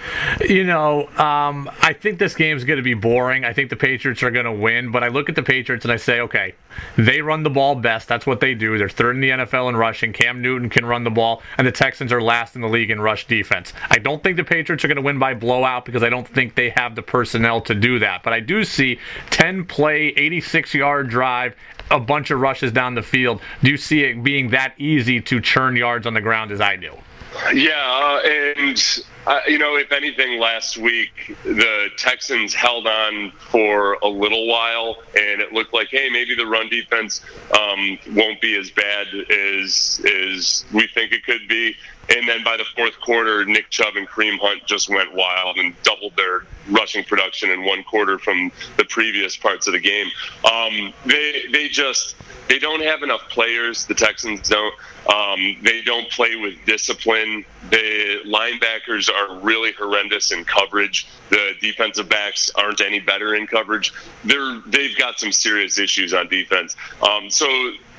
[0.48, 3.46] You know, um, I think this game is going to be boring.
[3.46, 5.92] I think the Patriots are going to win, but I look at the Patriots and
[5.92, 6.56] I say, okay,
[6.98, 8.08] they run the ball best.
[8.08, 8.78] That's what they do.
[8.78, 10.14] They're third in the NFL in rushing.
[10.14, 13.00] Cam Newton can run the ball, and the Texans are last in the league in
[13.02, 13.74] rush defense.
[13.90, 16.56] I don't think the Patriots are going to win by blowout because I don't think
[16.56, 18.24] they have the personnel to do that.
[18.24, 21.56] But I do see 10 play, 86 yard drive,
[21.90, 23.42] a bunch of rushes down the field.
[23.64, 26.76] Do you see it being that easy to churn yards on the ground as I
[26.76, 26.96] do?
[27.54, 33.94] Yeah, uh, and uh, you know, if anything, last week the Texans held on for
[34.04, 37.22] a little while, and it looked like, hey, maybe the run defense
[37.58, 41.76] um, won't be as bad as as we think it could be.
[42.10, 45.74] And then by the fourth quarter, Nick Chubb and Kareem Hunt just went wild and
[45.84, 50.08] doubled their rushing production in one quarter from the previous parts of the game.
[50.44, 52.16] Um, they they just
[52.50, 53.86] they don't have enough players.
[53.86, 54.74] The Texans don't.
[55.08, 57.46] Um, they don't play with discipline.
[57.70, 61.08] The linebackers are really horrendous in coverage.
[61.30, 63.94] The defensive backs aren't any better in coverage.
[64.26, 66.76] They're they've got some serious issues on defense.
[67.02, 67.48] Um, so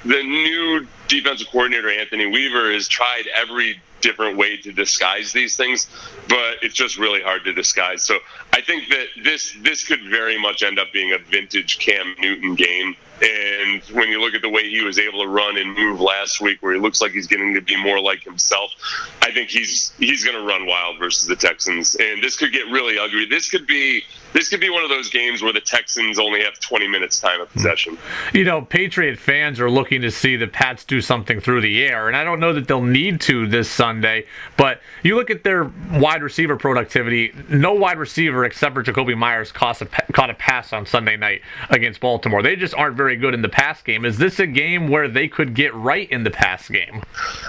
[0.05, 5.89] the new defensive coordinator Anthony Weaver has tried every different way to disguise these things,
[6.29, 8.03] but it's just really hard to disguise.
[8.03, 8.19] So
[8.53, 12.55] I think that this this could very much end up being a vintage Cam Newton
[12.55, 12.97] game.
[13.23, 16.41] And when you look at the way he was able to run and move last
[16.41, 18.73] week, where he looks like he's getting to be more like himself,
[19.23, 21.95] I think he's he's going to run wild versus the Texans.
[21.95, 23.27] And this could get really ugly.
[23.27, 26.59] This could be this could be one of those games where the Texans only have
[26.59, 27.97] 20 minutes time of possession.
[28.33, 32.09] You know, Patriot fans are looking to see the Pats do something through the air,
[32.09, 34.27] and I don't know that they'll need to this Sunday.
[34.57, 37.33] But you look at their wide receiver productivity.
[37.49, 41.43] No wide receiver except for Jakobi Meyers caught a, caught a pass on Sunday night
[41.71, 42.43] against Baltimore.
[42.43, 44.05] They just aren't very good in the pass game.
[44.05, 47.03] Is this a game where they could get right in the pass game?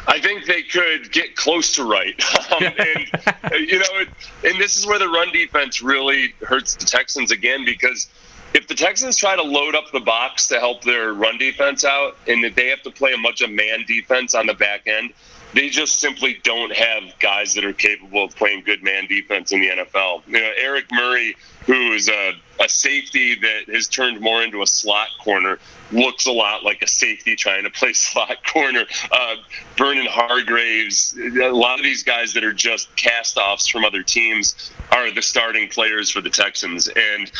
[0.07, 2.21] I think they could get close to right.
[2.53, 4.05] Um, and you know,
[4.43, 8.07] and this is where the run defense really hurts the Texans again because
[8.53, 12.15] if the Texans try to load up the box to help their run defense out,
[12.27, 15.13] and if they have to play a much of man defense on the back end,
[15.53, 19.61] they just simply don't have guys that are capable of playing good man defense in
[19.61, 20.23] the NFL.
[20.27, 21.35] You know, Eric Murray,
[21.65, 25.59] who is a, a safety that has turned more into a slot corner,
[25.91, 28.85] looks a lot like a safety trying to play slot corner.
[29.11, 29.35] Uh,
[29.77, 34.71] Vernon Hargreaves, a lot of these guys that are just cast offs from other teams
[34.91, 36.87] are the starting players for the Texans.
[36.87, 37.31] And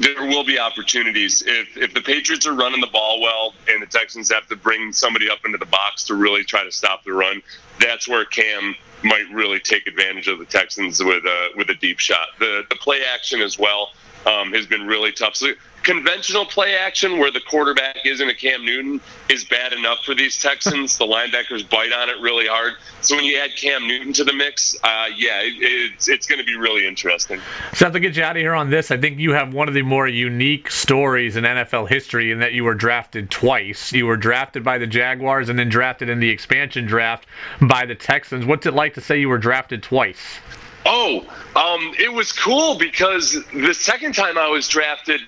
[0.00, 3.86] there will be opportunities if if the Patriots are running the ball well and the
[3.86, 7.12] Texans have to bring somebody up into the box to really try to stop the
[7.12, 7.42] run.
[7.78, 11.98] That's where Cam might really take advantage of the Texans with a with a deep
[11.98, 12.28] shot.
[12.38, 13.90] The the play action as well
[14.26, 15.36] um, has been really tough.
[15.36, 15.52] So
[15.82, 20.38] conventional play action where the quarterback isn't a Cam Newton is bad enough for these
[20.38, 20.98] Texans.
[20.98, 22.74] the linebackers bite on it really hard.
[23.00, 26.38] So when you add Cam Newton to the mix, uh, yeah, it, it's it's going
[26.38, 27.40] to be really interesting.
[27.72, 29.74] Seth, to get you out of here on this, I think you have one of
[29.74, 33.92] the more unique stories in NFL history in that you were drafted twice.
[33.92, 37.26] You were drafted by the Jaguars and then drafted in the expansion draft
[37.60, 38.44] by the Texans.
[38.44, 40.40] What's it like to say you were drafted twice?
[40.86, 41.20] Oh,
[41.56, 45.20] um, it was cool because the second time I was drafted,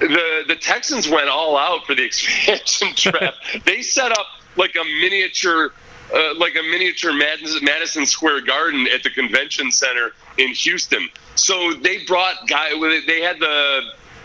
[0.00, 3.64] the the Texans went all out for the expansion draft.
[3.64, 5.72] they set up like a miniature,
[6.14, 11.08] uh, like a miniature Madison, Madison Square Garden at the convention center in Houston.
[11.34, 12.70] So they brought guy.
[13.06, 13.82] They had the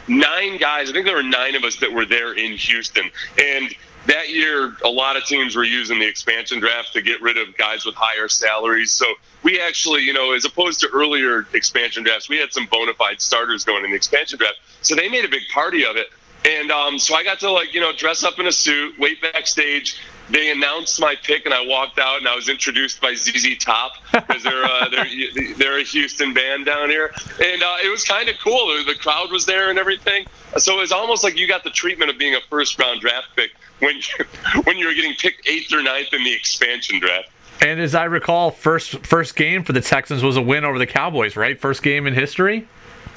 [0.08, 0.90] nine guys.
[0.90, 3.76] I think there were nine of us that were there in Houston, and
[4.08, 7.56] that year, a lot of teams were using the expansion draft to get rid of
[7.58, 8.92] guys with higher salaries.
[8.92, 9.06] So
[9.44, 13.22] we actually, you know, as opposed to earlier expansion drafts, we had some bona fide
[13.22, 14.58] starters going in the expansion draft.
[14.82, 16.08] So they made a big party of it.
[16.44, 19.22] And um, so I got to like, you know, dress up in a suit, wait
[19.22, 20.00] backstage.
[20.32, 23.94] They announced my pick, and I walked out, and I was introduced by ZZ Top
[24.12, 25.06] because they're, uh, they're
[25.58, 27.14] they're a Houston band down here,
[27.44, 28.68] and uh, it was kind of cool.
[28.86, 30.26] The crowd was there and everything,
[30.58, 33.28] so it was almost like you got the treatment of being a first round draft
[33.36, 34.26] pick when you
[34.64, 37.30] when you were getting picked eighth or ninth in the expansion draft.
[37.60, 40.88] And as I recall, first first game for the Texans was a win over the
[40.88, 41.60] Cowboys, right?
[41.60, 42.68] First game in history.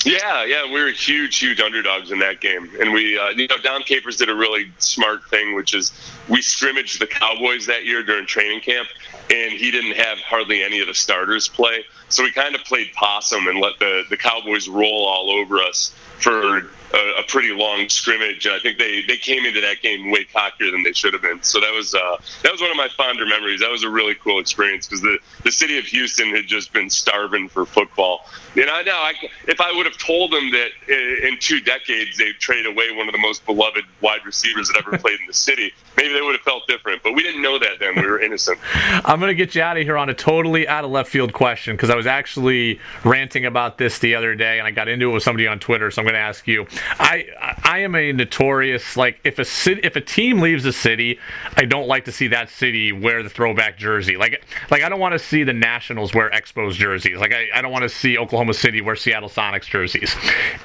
[0.04, 3.56] Yeah, yeah, we were huge, huge underdogs in that game, and we, uh, you know,
[3.62, 5.92] Dom Capers did a really smart thing, which is
[6.28, 8.88] we scrimmaged the Cowboys that year during training camp,
[9.30, 12.92] and he didn't have hardly any of the starters play, so we kind of played
[12.92, 17.88] possum and let the the Cowboys roll all over us for a, a, pretty long
[17.88, 21.22] scrimmage, I think they, they came into that game way cockier than they should have
[21.22, 21.42] been.
[21.42, 23.60] So that was uh, that was one of my fonder memories.
[23.60, 26.88] That was a really cool experience because the, the city of Houston had just been
[26.88, 28.26] starving for football.
[28.56, 29.14] I know I,
[29.48, 33.12] if I would have told them that in two decades they'd trade away one of
[33.12, 36.42] the most beloved wide receivers that ever played in the city, maybe they would have
[36.42, 37.02] felt different.
[37.02, 37.94] But we didn't know that then.
[37.96, 38.58] We were innocent.
[39.04, 41.32] I'm going to get you out of here on a totally out of left field
[41.32, 45.10] question because I was actually ranting about this the other day and I got into
[45.10, 45.90] it with somebody on Twitter.
[45.90, 46.66] So I'm going to ask you.
[46.98, 47.26] I
[47.62, 51.18] I am a notorious like if a city, if a team leaves a city,
[51.56, 54.16] I don't like to see that city wear the throwback jersey.
[54.16, 57.18] Like like I don't want to see the Nationals wear Expos jerseys.
[57.18, 60.14] Like I, I don't want to see Oklahoma City wear Seattle Sonics jerseys.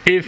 [0.06, 0.28] If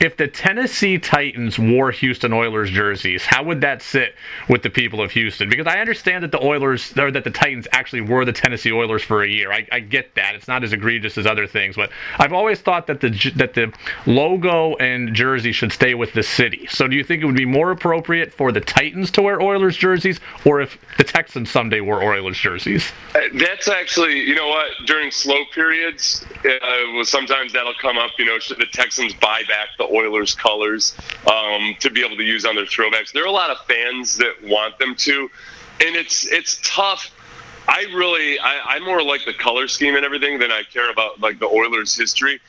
[0.00, 4.16] if the Tennessee Titans wore Houston Oilers jerseys, how would that sit
[4.48, 5.48] with the people of Houston?
[5.48, 9.04] Because I understand that the Oilers or that the Titans actually were the Tennessee Oilers
[9.04, 9.52] for a year.
[9.52, 10.34] I, I get that.
[10.34, 13.72] It's not as egregious as other things, but I've always thought that the that the
[14.06, 16.66] logo and jersey should stay with the city.
[16.66, 19.76] So do you think it would be more appropriate for the Titans to wear Oilers
[19.76, 22.90] jerseys or if the Texans someday wore Oilers jerseys?
[23.34, 28.10] That's actually, you know what, during slow periods, uh, sometimes that'll come up.
[28.18, 30.94] You know, should the Texans buy back the Oilers colors
[31.26, 33.12] um, to be able to use on their throwbacks?
[33.12, 35.30] There are a lot of fans that want them to,
[35.80, 37.10] and it's it's tough.
[37.68, 41.20] I really, I, I more like the color scheme and everything than I care about
[41.20, 42.40] like the Oilers' history.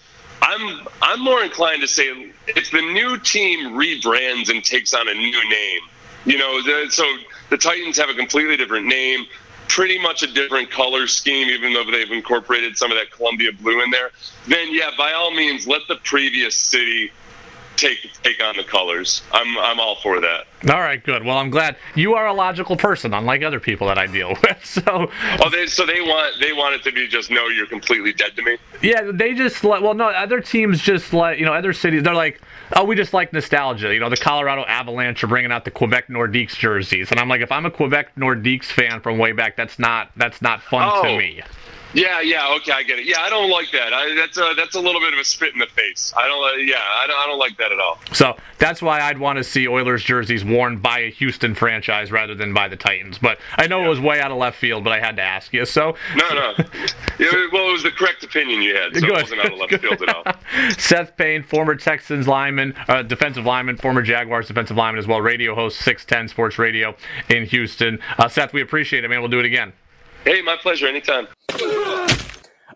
[0.41, 5.13] I'm I'm more inclined to say if the new team rebrands and takes on a
[5.13, 5.81] new name,
[6.25, 7.03] you know, the, so
[7.49, 9.25] the Titans have a completely different name,
[9.71, 13.81] pretty much a different color scheme, even though they've incorporated some of that Columbia blue
[13.81, 14.11] in there.
[14.45, 17.09] Then yeah, by all means, let the previous city
[17.77, 19.21] take take on the colors.
[19.31, 20.45] I'm I'm all for that.
[20.69, 21.23] All right, good.
[21.25, 24.63] Well, I'm glad you are a logical person, unlike other people that I deal with.
[24.63, 28.13] So, Oh, they, so they want they want it to be just no, you're completely
[28.13, 28.57] dead to me.
[28.81, 29.81] yeah, they just let.
[29.81, 31.53] Well, no, other teams just let you know.
[31.53, 32.41] Other cities, they're like,
[32.75, 33.91] oh, we just like nostalgia.
[33.93, 37.41] You know, the Colorado Avalanche are bringing out the Quebec Nordiques jerseys, and I'm like,
[37.41, 41.09] if I'm a Quebec Nordiques fan from way back, that's not that's not fun to
[41.09, 41.17] Oh.
[41.17, 41.41] me.
[41.93, 43.05] Yeah, yeah, okay, I get it.
[43.05, 43.93] Yeah, I don't like that.
[43.93, 46.13] I, that's a that's a little bit of a spit in the face.
[46.15, 46.41] I don't.
[46.43, 47.17] Uh, yeah, I don't.
[47.17, 47.99] I don't like that at all.
[48.13, 52.35] So that's why I'd want to see Oilers jerseys worn by a Houston franchise rather
[52.35, 53.17] than by the Titans.
[53.17, 55.53] But I know it was way out of left field, but I had to ask
[55.53, 55.65] you.
[55.65, 56.53] So No, no.
[57.19, 59.09] Yeah, well, it was the correct opinion you had, so Good.
[59.09, 60.23] it wasn't out of left field at all.
[60.77, 65.53] Seth Payne, former Texans lineman, uh, defensive lineman, former Jaguars defensive lineman as well, radio
[65.53, 66.95] host 610 Sports Radio
[67.29, 67.99] in Houston.
[68.17, 69.19] Uh, Seth, we appreciate it, man.
[69.19, 69.71] We'll do it again.
[70.23, 70.87] Hey, my pleasure.
[70.87, 71.27] Anytime.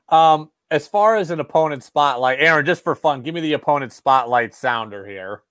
[0.10, 3.93] Um, as far as an opponent spotlight, Aaron, just for fun, give me the opponent
[3.93, 5.43] spotlight sounder here.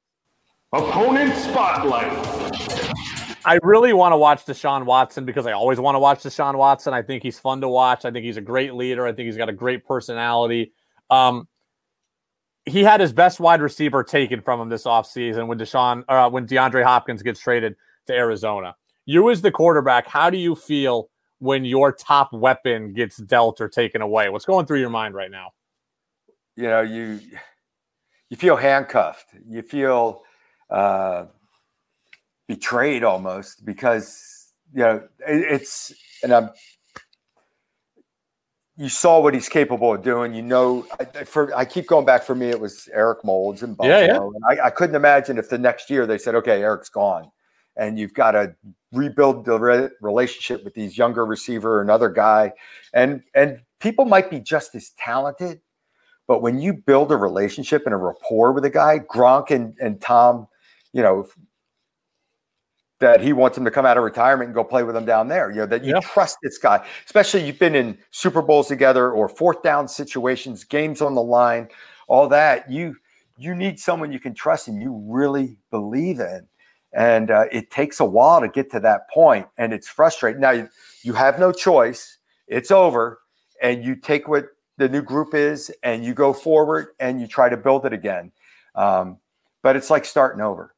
[0.72, 2.12] Opponent spotlight.
[3.46, 6.94] I really want to watch Deshaun Watson because I always want to watch Deshaun Watson.
[6.94, 8.04] I think he's fun to watch.
[8.04, 9.06] I think he's a great leader.
[9.06, 10.72] I think he's got a great personality.
[11.10, 11.46] Um,
[12.64, 16.46] he had his best wide receiver taken from him this offseason when Deshaun uh, when
[16.46, 17.76] DeAndre Hopkins gets traded
[18.06, 18.74] to Arizona.
[19.04, 21.10] You as the quarterback, how do you feel
[21.44, 24.28] when your top weapon gets dealt or taken away?
[24.28, 25.52] What's going through your mind right now?
[26.56, 27.20] you know you
[28.30, 30.22] you feel handcuffed you feel
[30.70, 31.26] uh
[32.46, 36.50] betrayed almost because you know it, it's and i'm
[38.76, 42.22] you saw what he's capable of doing you know I, for i keep going back
[42.22, 44.16] for me it was eric Moulds in buffalo Yeah, yeah.
[44.16, 47.30] and I, I couldn't imagine if the next year they said okay eric's gone
[47.76, 48.54] and you've got to
[48.92, 52.52] rebuild the re- relationship with these younger receiver another guy
[52.92, 55.60] and and people might be just as talented
[56.26, 60.00] but when you build a relationship and a rapport with a guy, Gronk and, and
[60.00, 60.48] Tom,
[60.92, 61.26] you know,
[63.00, 65.28] that he wants him to come out of retirement and go play with him down
[65.28, 65.50] there.
[65.50, 66.00] You know, that you Yeah.
[66.00, 71.02] trust this guy, especially you've been in Super Bowls together or fourth down situations, games
[71.02, 71.68] on the line,
[72.08, 72.70] all that.
[72.70, 72.96] You
[73.36, 76.46] you need someone you can trust and you really believe in.
[76.96, 80.40] And uh, it takes a while to get to that point, and it's frustrating.
[80.40, 80.68] Now you,
[81.02, 83.18] you have no choice; it's over,
[83.60, 87.48] and you take what the new group is, and you go forward and you try
[87.48, 88.32] to build it again.
[88.74, 89.18] Um,
[89.62, 90.74] but it's like starting over.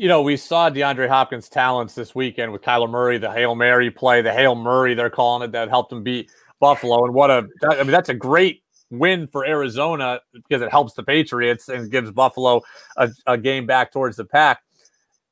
[0.00, 3.90] you know, we saw DeAndre Hopkins' talents this weekend with Kyler Murray, the Hail Mary
[3.90, 7.04] play, the Hail Murray, they're calling it, that helped him beat Buffalo.
[7.04, 11.02] And what a, I mean, that's a great win for Arizona because it helps the
[11.02, 12.62] Patriots and gives Buffalo
[12.96, 14.62] a, a game back towards the pack.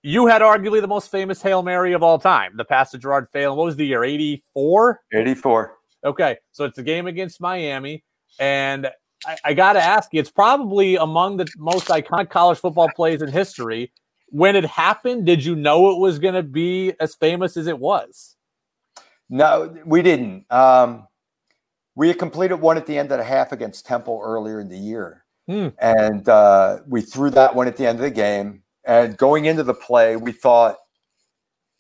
[0.03, 3.29] You had arguably the most famous Hail Mary of all time, the pass to Gerard
[3.33, 3.57] Phelan.
[3.57, 4.05] What was the year?
[4.05, 5.01] 84?
[5.13, 5.75] 84.
[6.05, 8.05] Okay, so it's a game against Miami,
[8.39, 8.89] and
[9.27, 13.23] I, I got to ask you, it's probably among the most iconic college football plays
[13.23, 13.93] in history.
[14.29, 17.79] When it happened, did you know it was going to be as famous as it
[17.79, 18.37] was?
[19.29, 20.45] No, we didn't.
[20.51, 21.09] Um,
[21.95, 24.79] we had completed one at the end of the half against Temple earlier in the
[24.79, 25.25] year.
[25.49, 25.69] Hmm.
[25.79, 28.63] And uh, we threw that one at the end of the game.
[28.89, 30.79] And going into the play, we thought,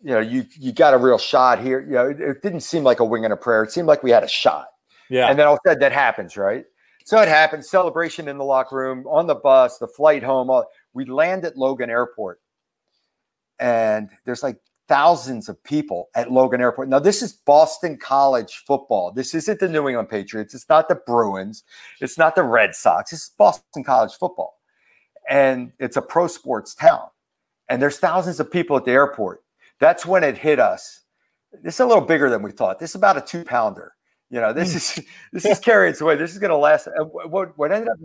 [0.01, 1.81] you know, you you got a real shot here.
[1.81, 3.64] You know, it, it didn't seem like a wing and a prayer.
[3.64, 4.66] It seemed like we had a shot.
[5.11, 6.66] Yeah, And then all of a sudden that happens, right?
[7.07, 7.71] So it happens.
[7.71, 10.51] Celebration in the locker room, on the bus, the flight home.
[10.51, 12.40] All, we land at Logan Airport,
[13.59, 16.91] and there's like thousands of people at Logan Airport.
[16.91, 19.12] Now, this is Boston College football.
[19.12, 20.55] This isn't the New England Patriots.
[20.55, 21.64] It's not the Bruins.
[22.03, 23.14] It's not the Red Sox.
[23.14, 24.58] It's Boston College football,
[25.29, 27.09] and it's a pro sports town.
[27.68, 29.43] And there's thousands of people at the airport.
[29.79, 31.03] That's when it hit us.
[31.62, 32.79] This is a little bigger than we thought.
[32.79, 33.93] This is about a two pounder
[34.31, 36.16] You know, this is this is carrying its way.
[36.16, 36.89] This is going to last.
[36.97, 37.99] What what ended up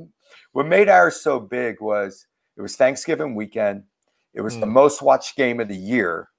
[0.52, 3.84] what made ours so big was it was Thanksgiving weekend.
[4.34, 4.62] It was mm.
[4.62, 6.30] the most watched game of the year.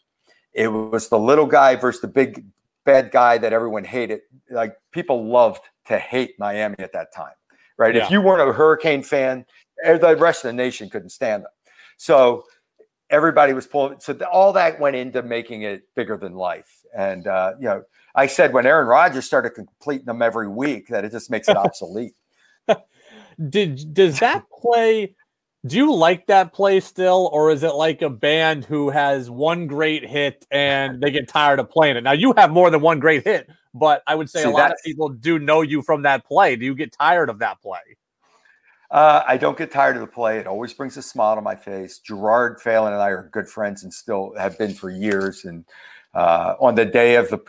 [0.52, 2.44] It was the little guy versus the big
[2.84, 4.20] bad guy that everyone hated.
[4.50, 7.34] Like people loved to hate Miami at that time,
[7.76, 7.94] right?
[7.94, 8.04] Yeah.
[8.04, 9.44] If you weren't a Hurricane fan,
[9.84, 11.50] the rest of the nation couldn't stand them.
[11.96, 12.44] So
[13.10, 14.00] everybody was pulling.
[14.00, 16.82] So all that went into making it bigger than life.
[16.96, 17.82] And uh, you know,
[18.14, 21.56] I said when Aaron Rodgers started completing them every week, that it just makes it
[21.56, 22.14] obsolete.
[23.48, 25.14] Did does that play?
[25.66, 29.66] Do you like that play still, or is it like a band who has one
[29.66, 32.04] great hit and they get tired of playing it?
[32.04, 34.70] Now you have more than one great hit, but I would say See, a lot
[34.70, 36.54] of people do know you from that play.
[36.56, 37.80] Do you get tired of that play?
[38.90, 40.38] Uh, I don't get tired of the play.
[40.38, 41.98] It always brings a smile to my face.
[41.98, 45.44] Gerard Phelan and I are good friends and still have been for years.
[45.44, 45.64] And
[46.14, 47.40] uh, on the day of the,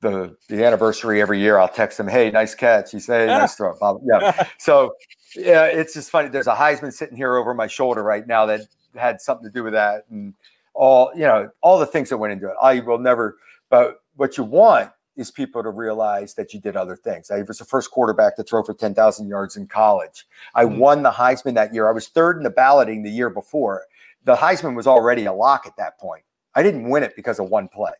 [0.00, 3.54] the, the anniversary every year, I'll text him, "Hey, nice catch." He say, "Hey, nice
[3.54, 3.74] throw."
[4.04, 4.46] Yeah.
[4.58, 4.94] so
[5.34, 6.28] yeah, it's just funny.
[6.28, 8.62] There's a Heisman sitting here over my shoulder right now that
[8.94, 10.34] had something to do with that, and
[10.74, 12.54] all you know, all the things that went into it.
[12.60, 13.36] I will never.
[13.70, 17.30] But what you want is people to realize that you did other things.
[17.30, 20.26] I was the first quarterback to throw for 10,000 yards in college.
[20.54, 20.78] I mm-hmm.
[20.78, 21.88] won the Heisman that year.
[21.88, 23.82] I was third in the balloting the year before.
[24.24, 26.22] The Heisman was already a lock at that point.
[26.54, 27.92] I didn't win it because of one play.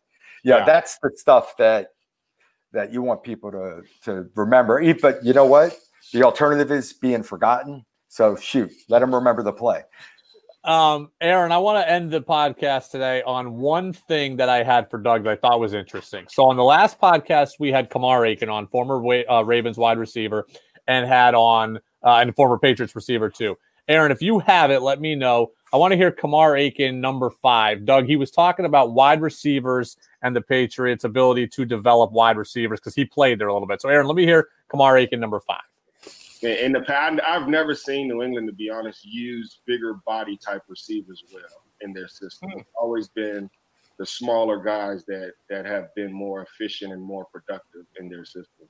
[0.44, 0.64] Yeah, yeah.
[0.64, 1.88] that's the stuff that
[2.72, 4.82] that you want people to to remember.
[4.94, 5.76] But you know what?
[6.12, 7.84] The alternative is being forgotten.
[8.08, 9.82] So shoot, let them remember the play.
[10.64, 14.88] Um, Aaron, I want to end the podcast today on one thing that I had
[14.90, 16.26] for Doug that I thought was interesting.
[16.28, 20.46] So on the last podcast, we had Kamar Aiken on, former uh, Ravens wide receiver,
[20.86, 23.56] and had on uh, and former Patriots receiver too.
[23.88, 25.50] Aaron, if you have it, let me know.
[25.72, 27.84] I want to hear Kamar Aiken number five.
[27.84, 32.78] Doug, he was talking about wide receivers and the Patriots' ability to develop wide receivers
[32.78, 33.80] because he played there a little bit.
[33.80, 35.62] So, Aaron, let me hear Kamar Aiken number five
[36.42, 40.62] in the past, I've never seen New England, to be honest, use bigger body type
[40.68, 42.50] receivers well in their system.
[42.50, 42.60] Hmm.
[42.60, 43.48] It's always been
[43.98, 48.68] the smaller guys that that have been more efficient and more productive in their system.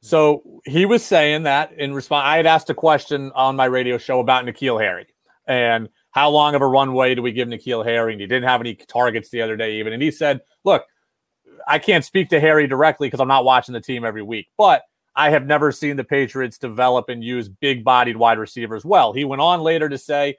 [0.00, 3.96] So he was saying that in response, I had asked a question on my radio
[3.96, 5.06] show about N'Keal Harry
[5.46, 8.12] and how long of a runway do we give N'Keal Harry?
[8.12, 9.94] And he didn't have any targets the other day, even.
[9.94, 10.84] And he said, Look,
[11.66, 14.82] I can't speak to Harry directly because I'm not watching the team every week, but
[15.16, 19.12] I have never seen the Patriots develop and use big bodied wide receivers well.
[19.12, 20.36] He went on later to say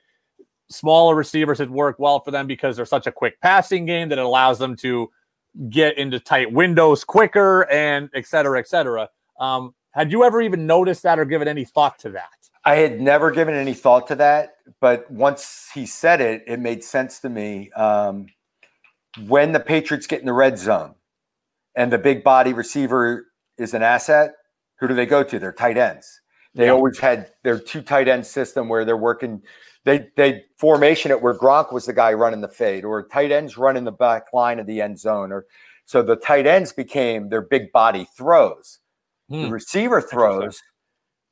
[0.70, 4.18] smaller receivers had worked well for them because they're such a quick passing game that
[4.18, 5.10] it allows them to
[5.70, 9.10] get into tight windows quicker and et cetera, et cetera.
[9.40, 12.30] Um, had you ever even noticed that or given any thought to that?
[12.66, 16.84] I had never given any thought to that, but once he said it, it made
[16.84, 17.72] sense to me.
[17.72, 18.26] Um,
[19.28, 20.96] when the Patriots get in the red zone
[21.76, 24.34] and the big body receiver is an asset,
[24.80, 25.40] who do they go to?
[25.40, 26.22] Their tight ends.
[26.54, 26.72] They yeah.
[26.72, 29.42] always had their two tight end system where they're working.
[29.84, 33.58] They they formation it where Gronk was the guy running the fade, or tight ends
[33.58, 35.46] running the back line of the end zone, or
[35.86, 38.80] so the tight ends became their big body throws.
[39.30, 39.44] Hmm.
[39.44, 40.60] The receiver throws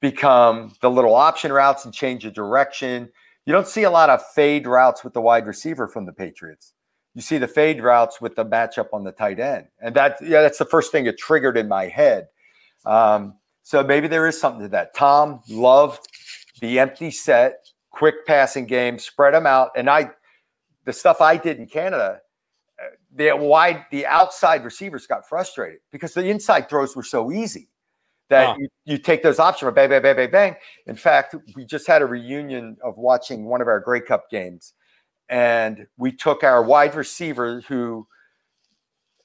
[0.02, 3.10] become the little option routes and change of direction.
[3.46, 6.74] You don't see a lot of fade routes with the wide receiver from the Patriots.
[7.16, 10.41] You see the fade routes with the matchup on the tight end, and that yeah,
[10.41, 12.28] that's the first thing it triggered in my head
[12.86, 14.93] um, so maybe there is something to that.
[14.93, 16.07] Tom loved
[16.61, 19.71] the empty set, quick passing game, spread them out.
[19.75, 20.11] And I,
[20.86, 22.19] the stuff I did in Canada,
[22.81, 27.69] uh, the wide, the outside receivers got frustrated because the inside throws were so easy
[28.29, 30.55] that you, you, take those options, bang, bang, bang, bang, bang.
[30.88, 34.73] In fact, we just had a reunion of watching one of our Grey Cup games,
[35.29, 38.07] and we took our wide receiver who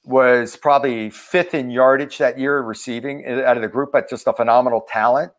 [0.09, 4.27] was probably fifth in yardage that year receiving eh, out of the group, but just
[4.27, 5.31] a phenomenal talent.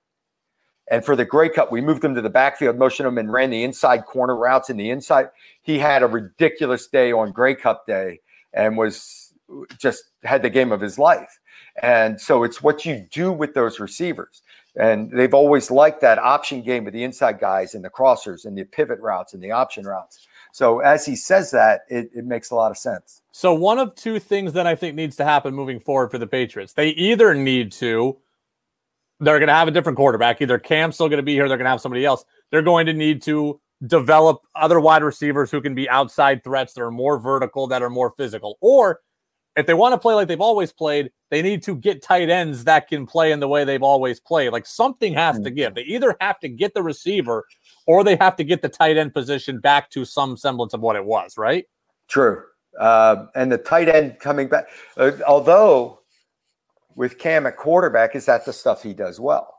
[0.91, 3.51] And for the Grey Cup, we moved him to the backfield, motioned him, and ran
[3.51, 5.29] the inside corner routes in the inside.
[5.61, 8.21] He had a ridiculous day on Grey Cup day
[8.53, 9.33] and was
[9.79, 11.41] just had the game of his life.
[11.83, 14.43] And so it's what you do with those receivers.
[14.77, 18.57] And they've always liked that option game with the inside guys and the crossers and
[18.57, 20.29] the pivot routes and the option routes.
[20.53, 23.23] So as he says that, it, it makes a lot of sense.
[23.33, 26.27] So one of two things that I think needs to happen moving forward for the
[26.27, 26.73] Patriots.
[26.73, 28.17] They either need to,
[29.21, 30.41] they're going to have a different quarterback.
[30.41, 32.25] Either Cam's still going to be here, they're going to have somebody else.
[32.51, 36.83] They're going to need to develop other wide receivers who can be outside threats that
[36.83, 38.59] are more vertical, that are more physical.
[38.61, 39.01] Or
[39.57, 42.65] if they want to play like they've always played, they need to get tight ends
[42.65, 44.51] that can play in the way they've always played.
[44.51, 45.75] Like something has to give.
[45.75, 47.45] They either have to get the receiver
[47.87, 50.97] or they have to get the tight end position back to some semblance of what
[50.97, 51.67] it was, right?
[52.09, 52.43] True.
[52.79, 56.01] Uh, and the tight end coming back, uh, although
[56.95, 59.57] with Cam at quarterback, is that the stuff he does well?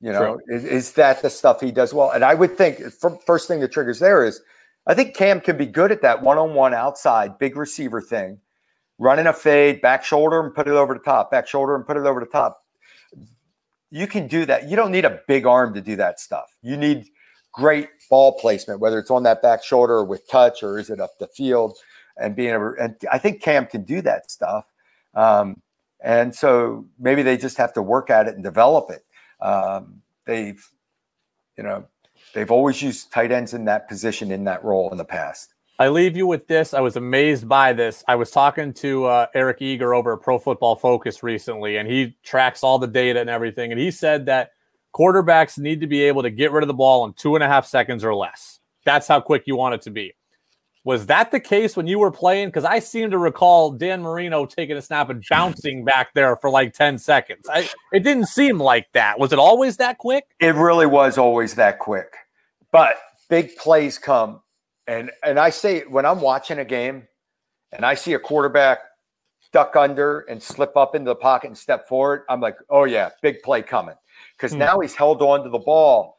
[0.00, 2.10] You know, is, is, that the stuff he does well?
[2.10, 2.80] And I would think
[3.26, 4.42] first thing that triggers there is
[4.86, 8.38] I think Cam can be good at that one on one outside big receiver thing,
[8.98, 11.96] running a fade, back shoulder and put it over the top, back shoulder and put
[11.96, 12.64] it over the top.
[13.90, 14.68] You can do that.
[14.68, 16.56] You don't need a big arm to do that stuff.
[16.62, 17.06] You need
[17.52, 21.00] great ball placement, whether it's on that back shoulder or with touch or is it
[21.00, 21.76] up the field
[22.16, 22.74] and being able.
[22.80, 24.66] And I think Cam can do that stuff.
[25.14, 25.62] Um,
[26.02, 29.04] and so maybe they just have to work at it and develop it.
[29.40, 30.62] Um, they've,
[31.56, 31.86] you know,
[32.34, 35.53] they've always used tight ends in that position in that role in the past.
[35.78, 36.72] I leave you with this.
[36.72, 38.04] I was amazed by this.
[38.06, 42.16] I was talking to uh, Eric Eager over at Pro Football Focus recently, and he
[42.22, 43.72] tracks all the data and everything.
[43.72, 44.52] And he said that
[44.94, 47.48] quarterbacks need to be able to get rid of the ball in two and a
[47.48, 48.60] half seconds or less.
[48.84, 50.14] That's how quick you want it to be.
[50.84, 52.48] Was that the case when you were playing?
[52.48, 56.50] Because I seem to recall Dan Marino taking a snap and bouncing back there for
[56.50, 57.48] like 10 seconds.
[57.50, 59.18] I, it didn't seem like that.
[59.18, 60.26] Was it always that quick?
[60.38, 62.14] It really was always that quick.
[62.70, 62.96] But
[63.30, 64.40] big plays come.
[64.86, 67.08] And and I say when I'm watching a game
[67.72, 68.80] and I see a quarterback
[69.52, 73.10] duck under and slip up into the pocket and step forward, I'm like, oh yeah,
[73.22, 73.94] big play coming.
[74.36, 74.58] Because hmm.
[74.58, 76.16] now he's held on to the ball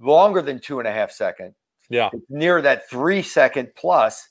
[0.00, 1.54] longer than two and a half seconds
[1.88, 2.10] yeah.
[2.28, 4.28] near that three second plus,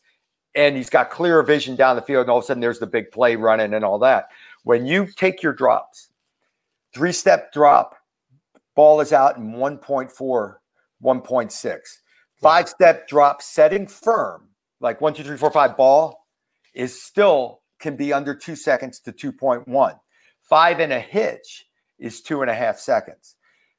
[0.55, 2.87] and he's got clear vision down the field, and all of a sudden there's the
[2.87, 4.29] big play running and all that.
[4.63, 6.09] When you take your drops,
[6.93, 7.95] three step drop,
[8.75, 10.11] ball is out in 1.4,
[11.03, 11.79] 1.6.
[12.41, 16.27] Five step drop, setting firm, like one, two, three, four, five ball,
[16.73, 19.99] is still can be under two seconds to 2.1.
[20.41, 21.67] Five and a hitch
[21.99, 23.35] is two and a half seconds.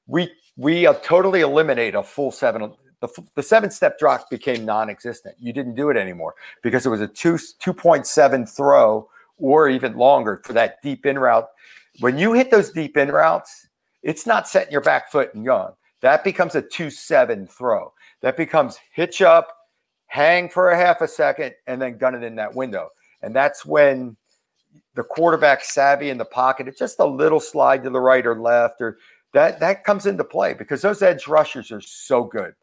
[0.07, 5.37] We we totally eliminate a full seven the, the seven step drop became non-existent.
[5.39, 10.41] You didn't do it anymore because it was a two 2.7 throw or even longer
[10.45, 11.49] for that deep in route.
[12.01, 13.69] When you hit those deep in routes,
[14.03, 15.73] it's not setting your back foot and going.
[16.01, 17.93] That becomes a 2-7 throw.
[18.23, 19.55] That becomes hitch up,
[20.07, 22.89] hang for a half a second, and then gun it in that window.
[23.23, 24.17] And that's when
[24.95, 28.41] the quarterback savvy in the pocket, it's just a little slide to the right or
[28.41, 28.99] left, or
[29.35, 32.55] that that comes into play because those edge rushers are so good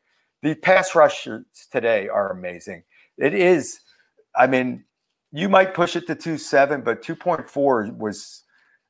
[0.45, 2.83] the pass rushers today are amazing.
[3.17, 3.79] It is,
[4.35, 4.83] I mean,
[5.31, 8.43] you might push it to two seven, but two point four was.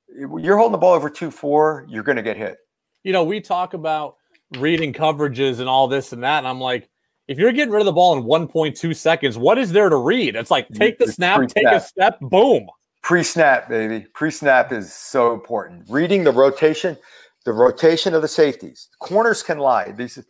[0.07, 2.57] You're holding the ball over two four, you're going to get hit.
[3.03, 4.17] You know, we talk about
[4.57, 6.89] reading coverages and all this and that, and I'm like,
[7.27, 10.35] if you're getting rid of the ball in 1.2 seconds, what is there to read?
[10.35, 12.67] It's like take the snap, take a step, boom.
[13.01, 14.05] Pre-snap, baby.
[14.13, 15.85] Pre-snap is so important.
[15.89, 16.97] Reading the rotation,
[17.43, 18.89] the rotation of the safeties.
[18.99, 19.91] Corners can lie.
[19.91, 20.23] These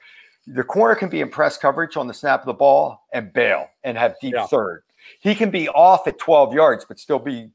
[0.47, 3.68] the corner can be in press coverage on the snap of the ball and bail
[3.84, 4.45] and have deep yeah.
[4.45, 4.84] third.
[5.20, 7.49] He can be off at 12 yards, but still be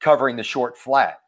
[0.00, 1.18] covering the short flat.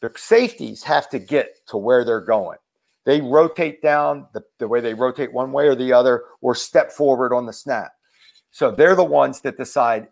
[0.00, 2.58] The safeties have to get to where they're going.
[3.04, 6.90] They rotate down the, the way they rotate one way or the other, or step
[6.90, 7.92] forward on the snap.
[8.50, 10.08] So they're the ones that decide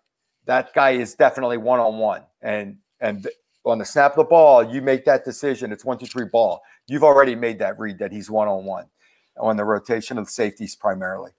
[0.46, 2.22] that guy is definitely one on one.
[2.42, 3.28] And and
[3.64, 5.72] on the snap of the ball, you make that decision.
[5.72, 6.60] It's one, two, three ball.
[6.88, 8.86] You've already made that read that he's one on one
[9.38, 11.30] on the rotation of the safeties primarily.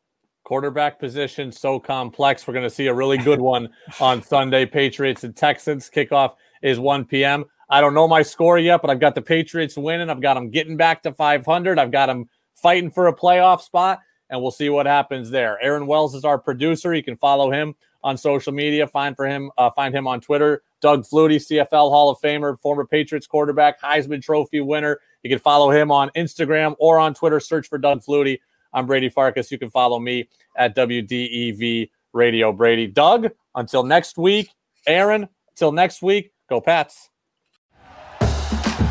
[0.44, 2.48] Quarterback position so complex.
[2.48, 4.66] We're going to see a really good one on Sunday.
[4.66, 7.46] Patriots and Texans kickoff is 1 p.m.
[7.70, 10.10] I don't know my score yet, but I've got the Patriots winning.
[10.10, 11.80] I've got them getting back to 500.
[11.80, 14.00] I've got them fighting for a playoff spot,
[14.30, 15.62] and we'll see what happens there.
[15.62, 16.94] Aaron Wells is our producer.
[16.94, 18.86] You can follow him on social media.
[18.86, 20.64] Find for him, uh, find him on Twitter.
[20.82, 25.00] Doug Flutie, CFL Hall of Famer, former Patriots quarterback, Heisman Trophy winner.
[25.24, 27.40] You can follow him on Instagram or on Twitter.
[27.40, 28.40] Search for Doug Flutie.
[28.74, 29.52] I'm Brady Farkas.
[29.52, 32.88] You can follow me at WDEV Radio Brady.
[32.88, 34.50] Doug, until next week.
[34.86, 36.34] Aaron, until next week.
[36.50, 37.13] Go Pats.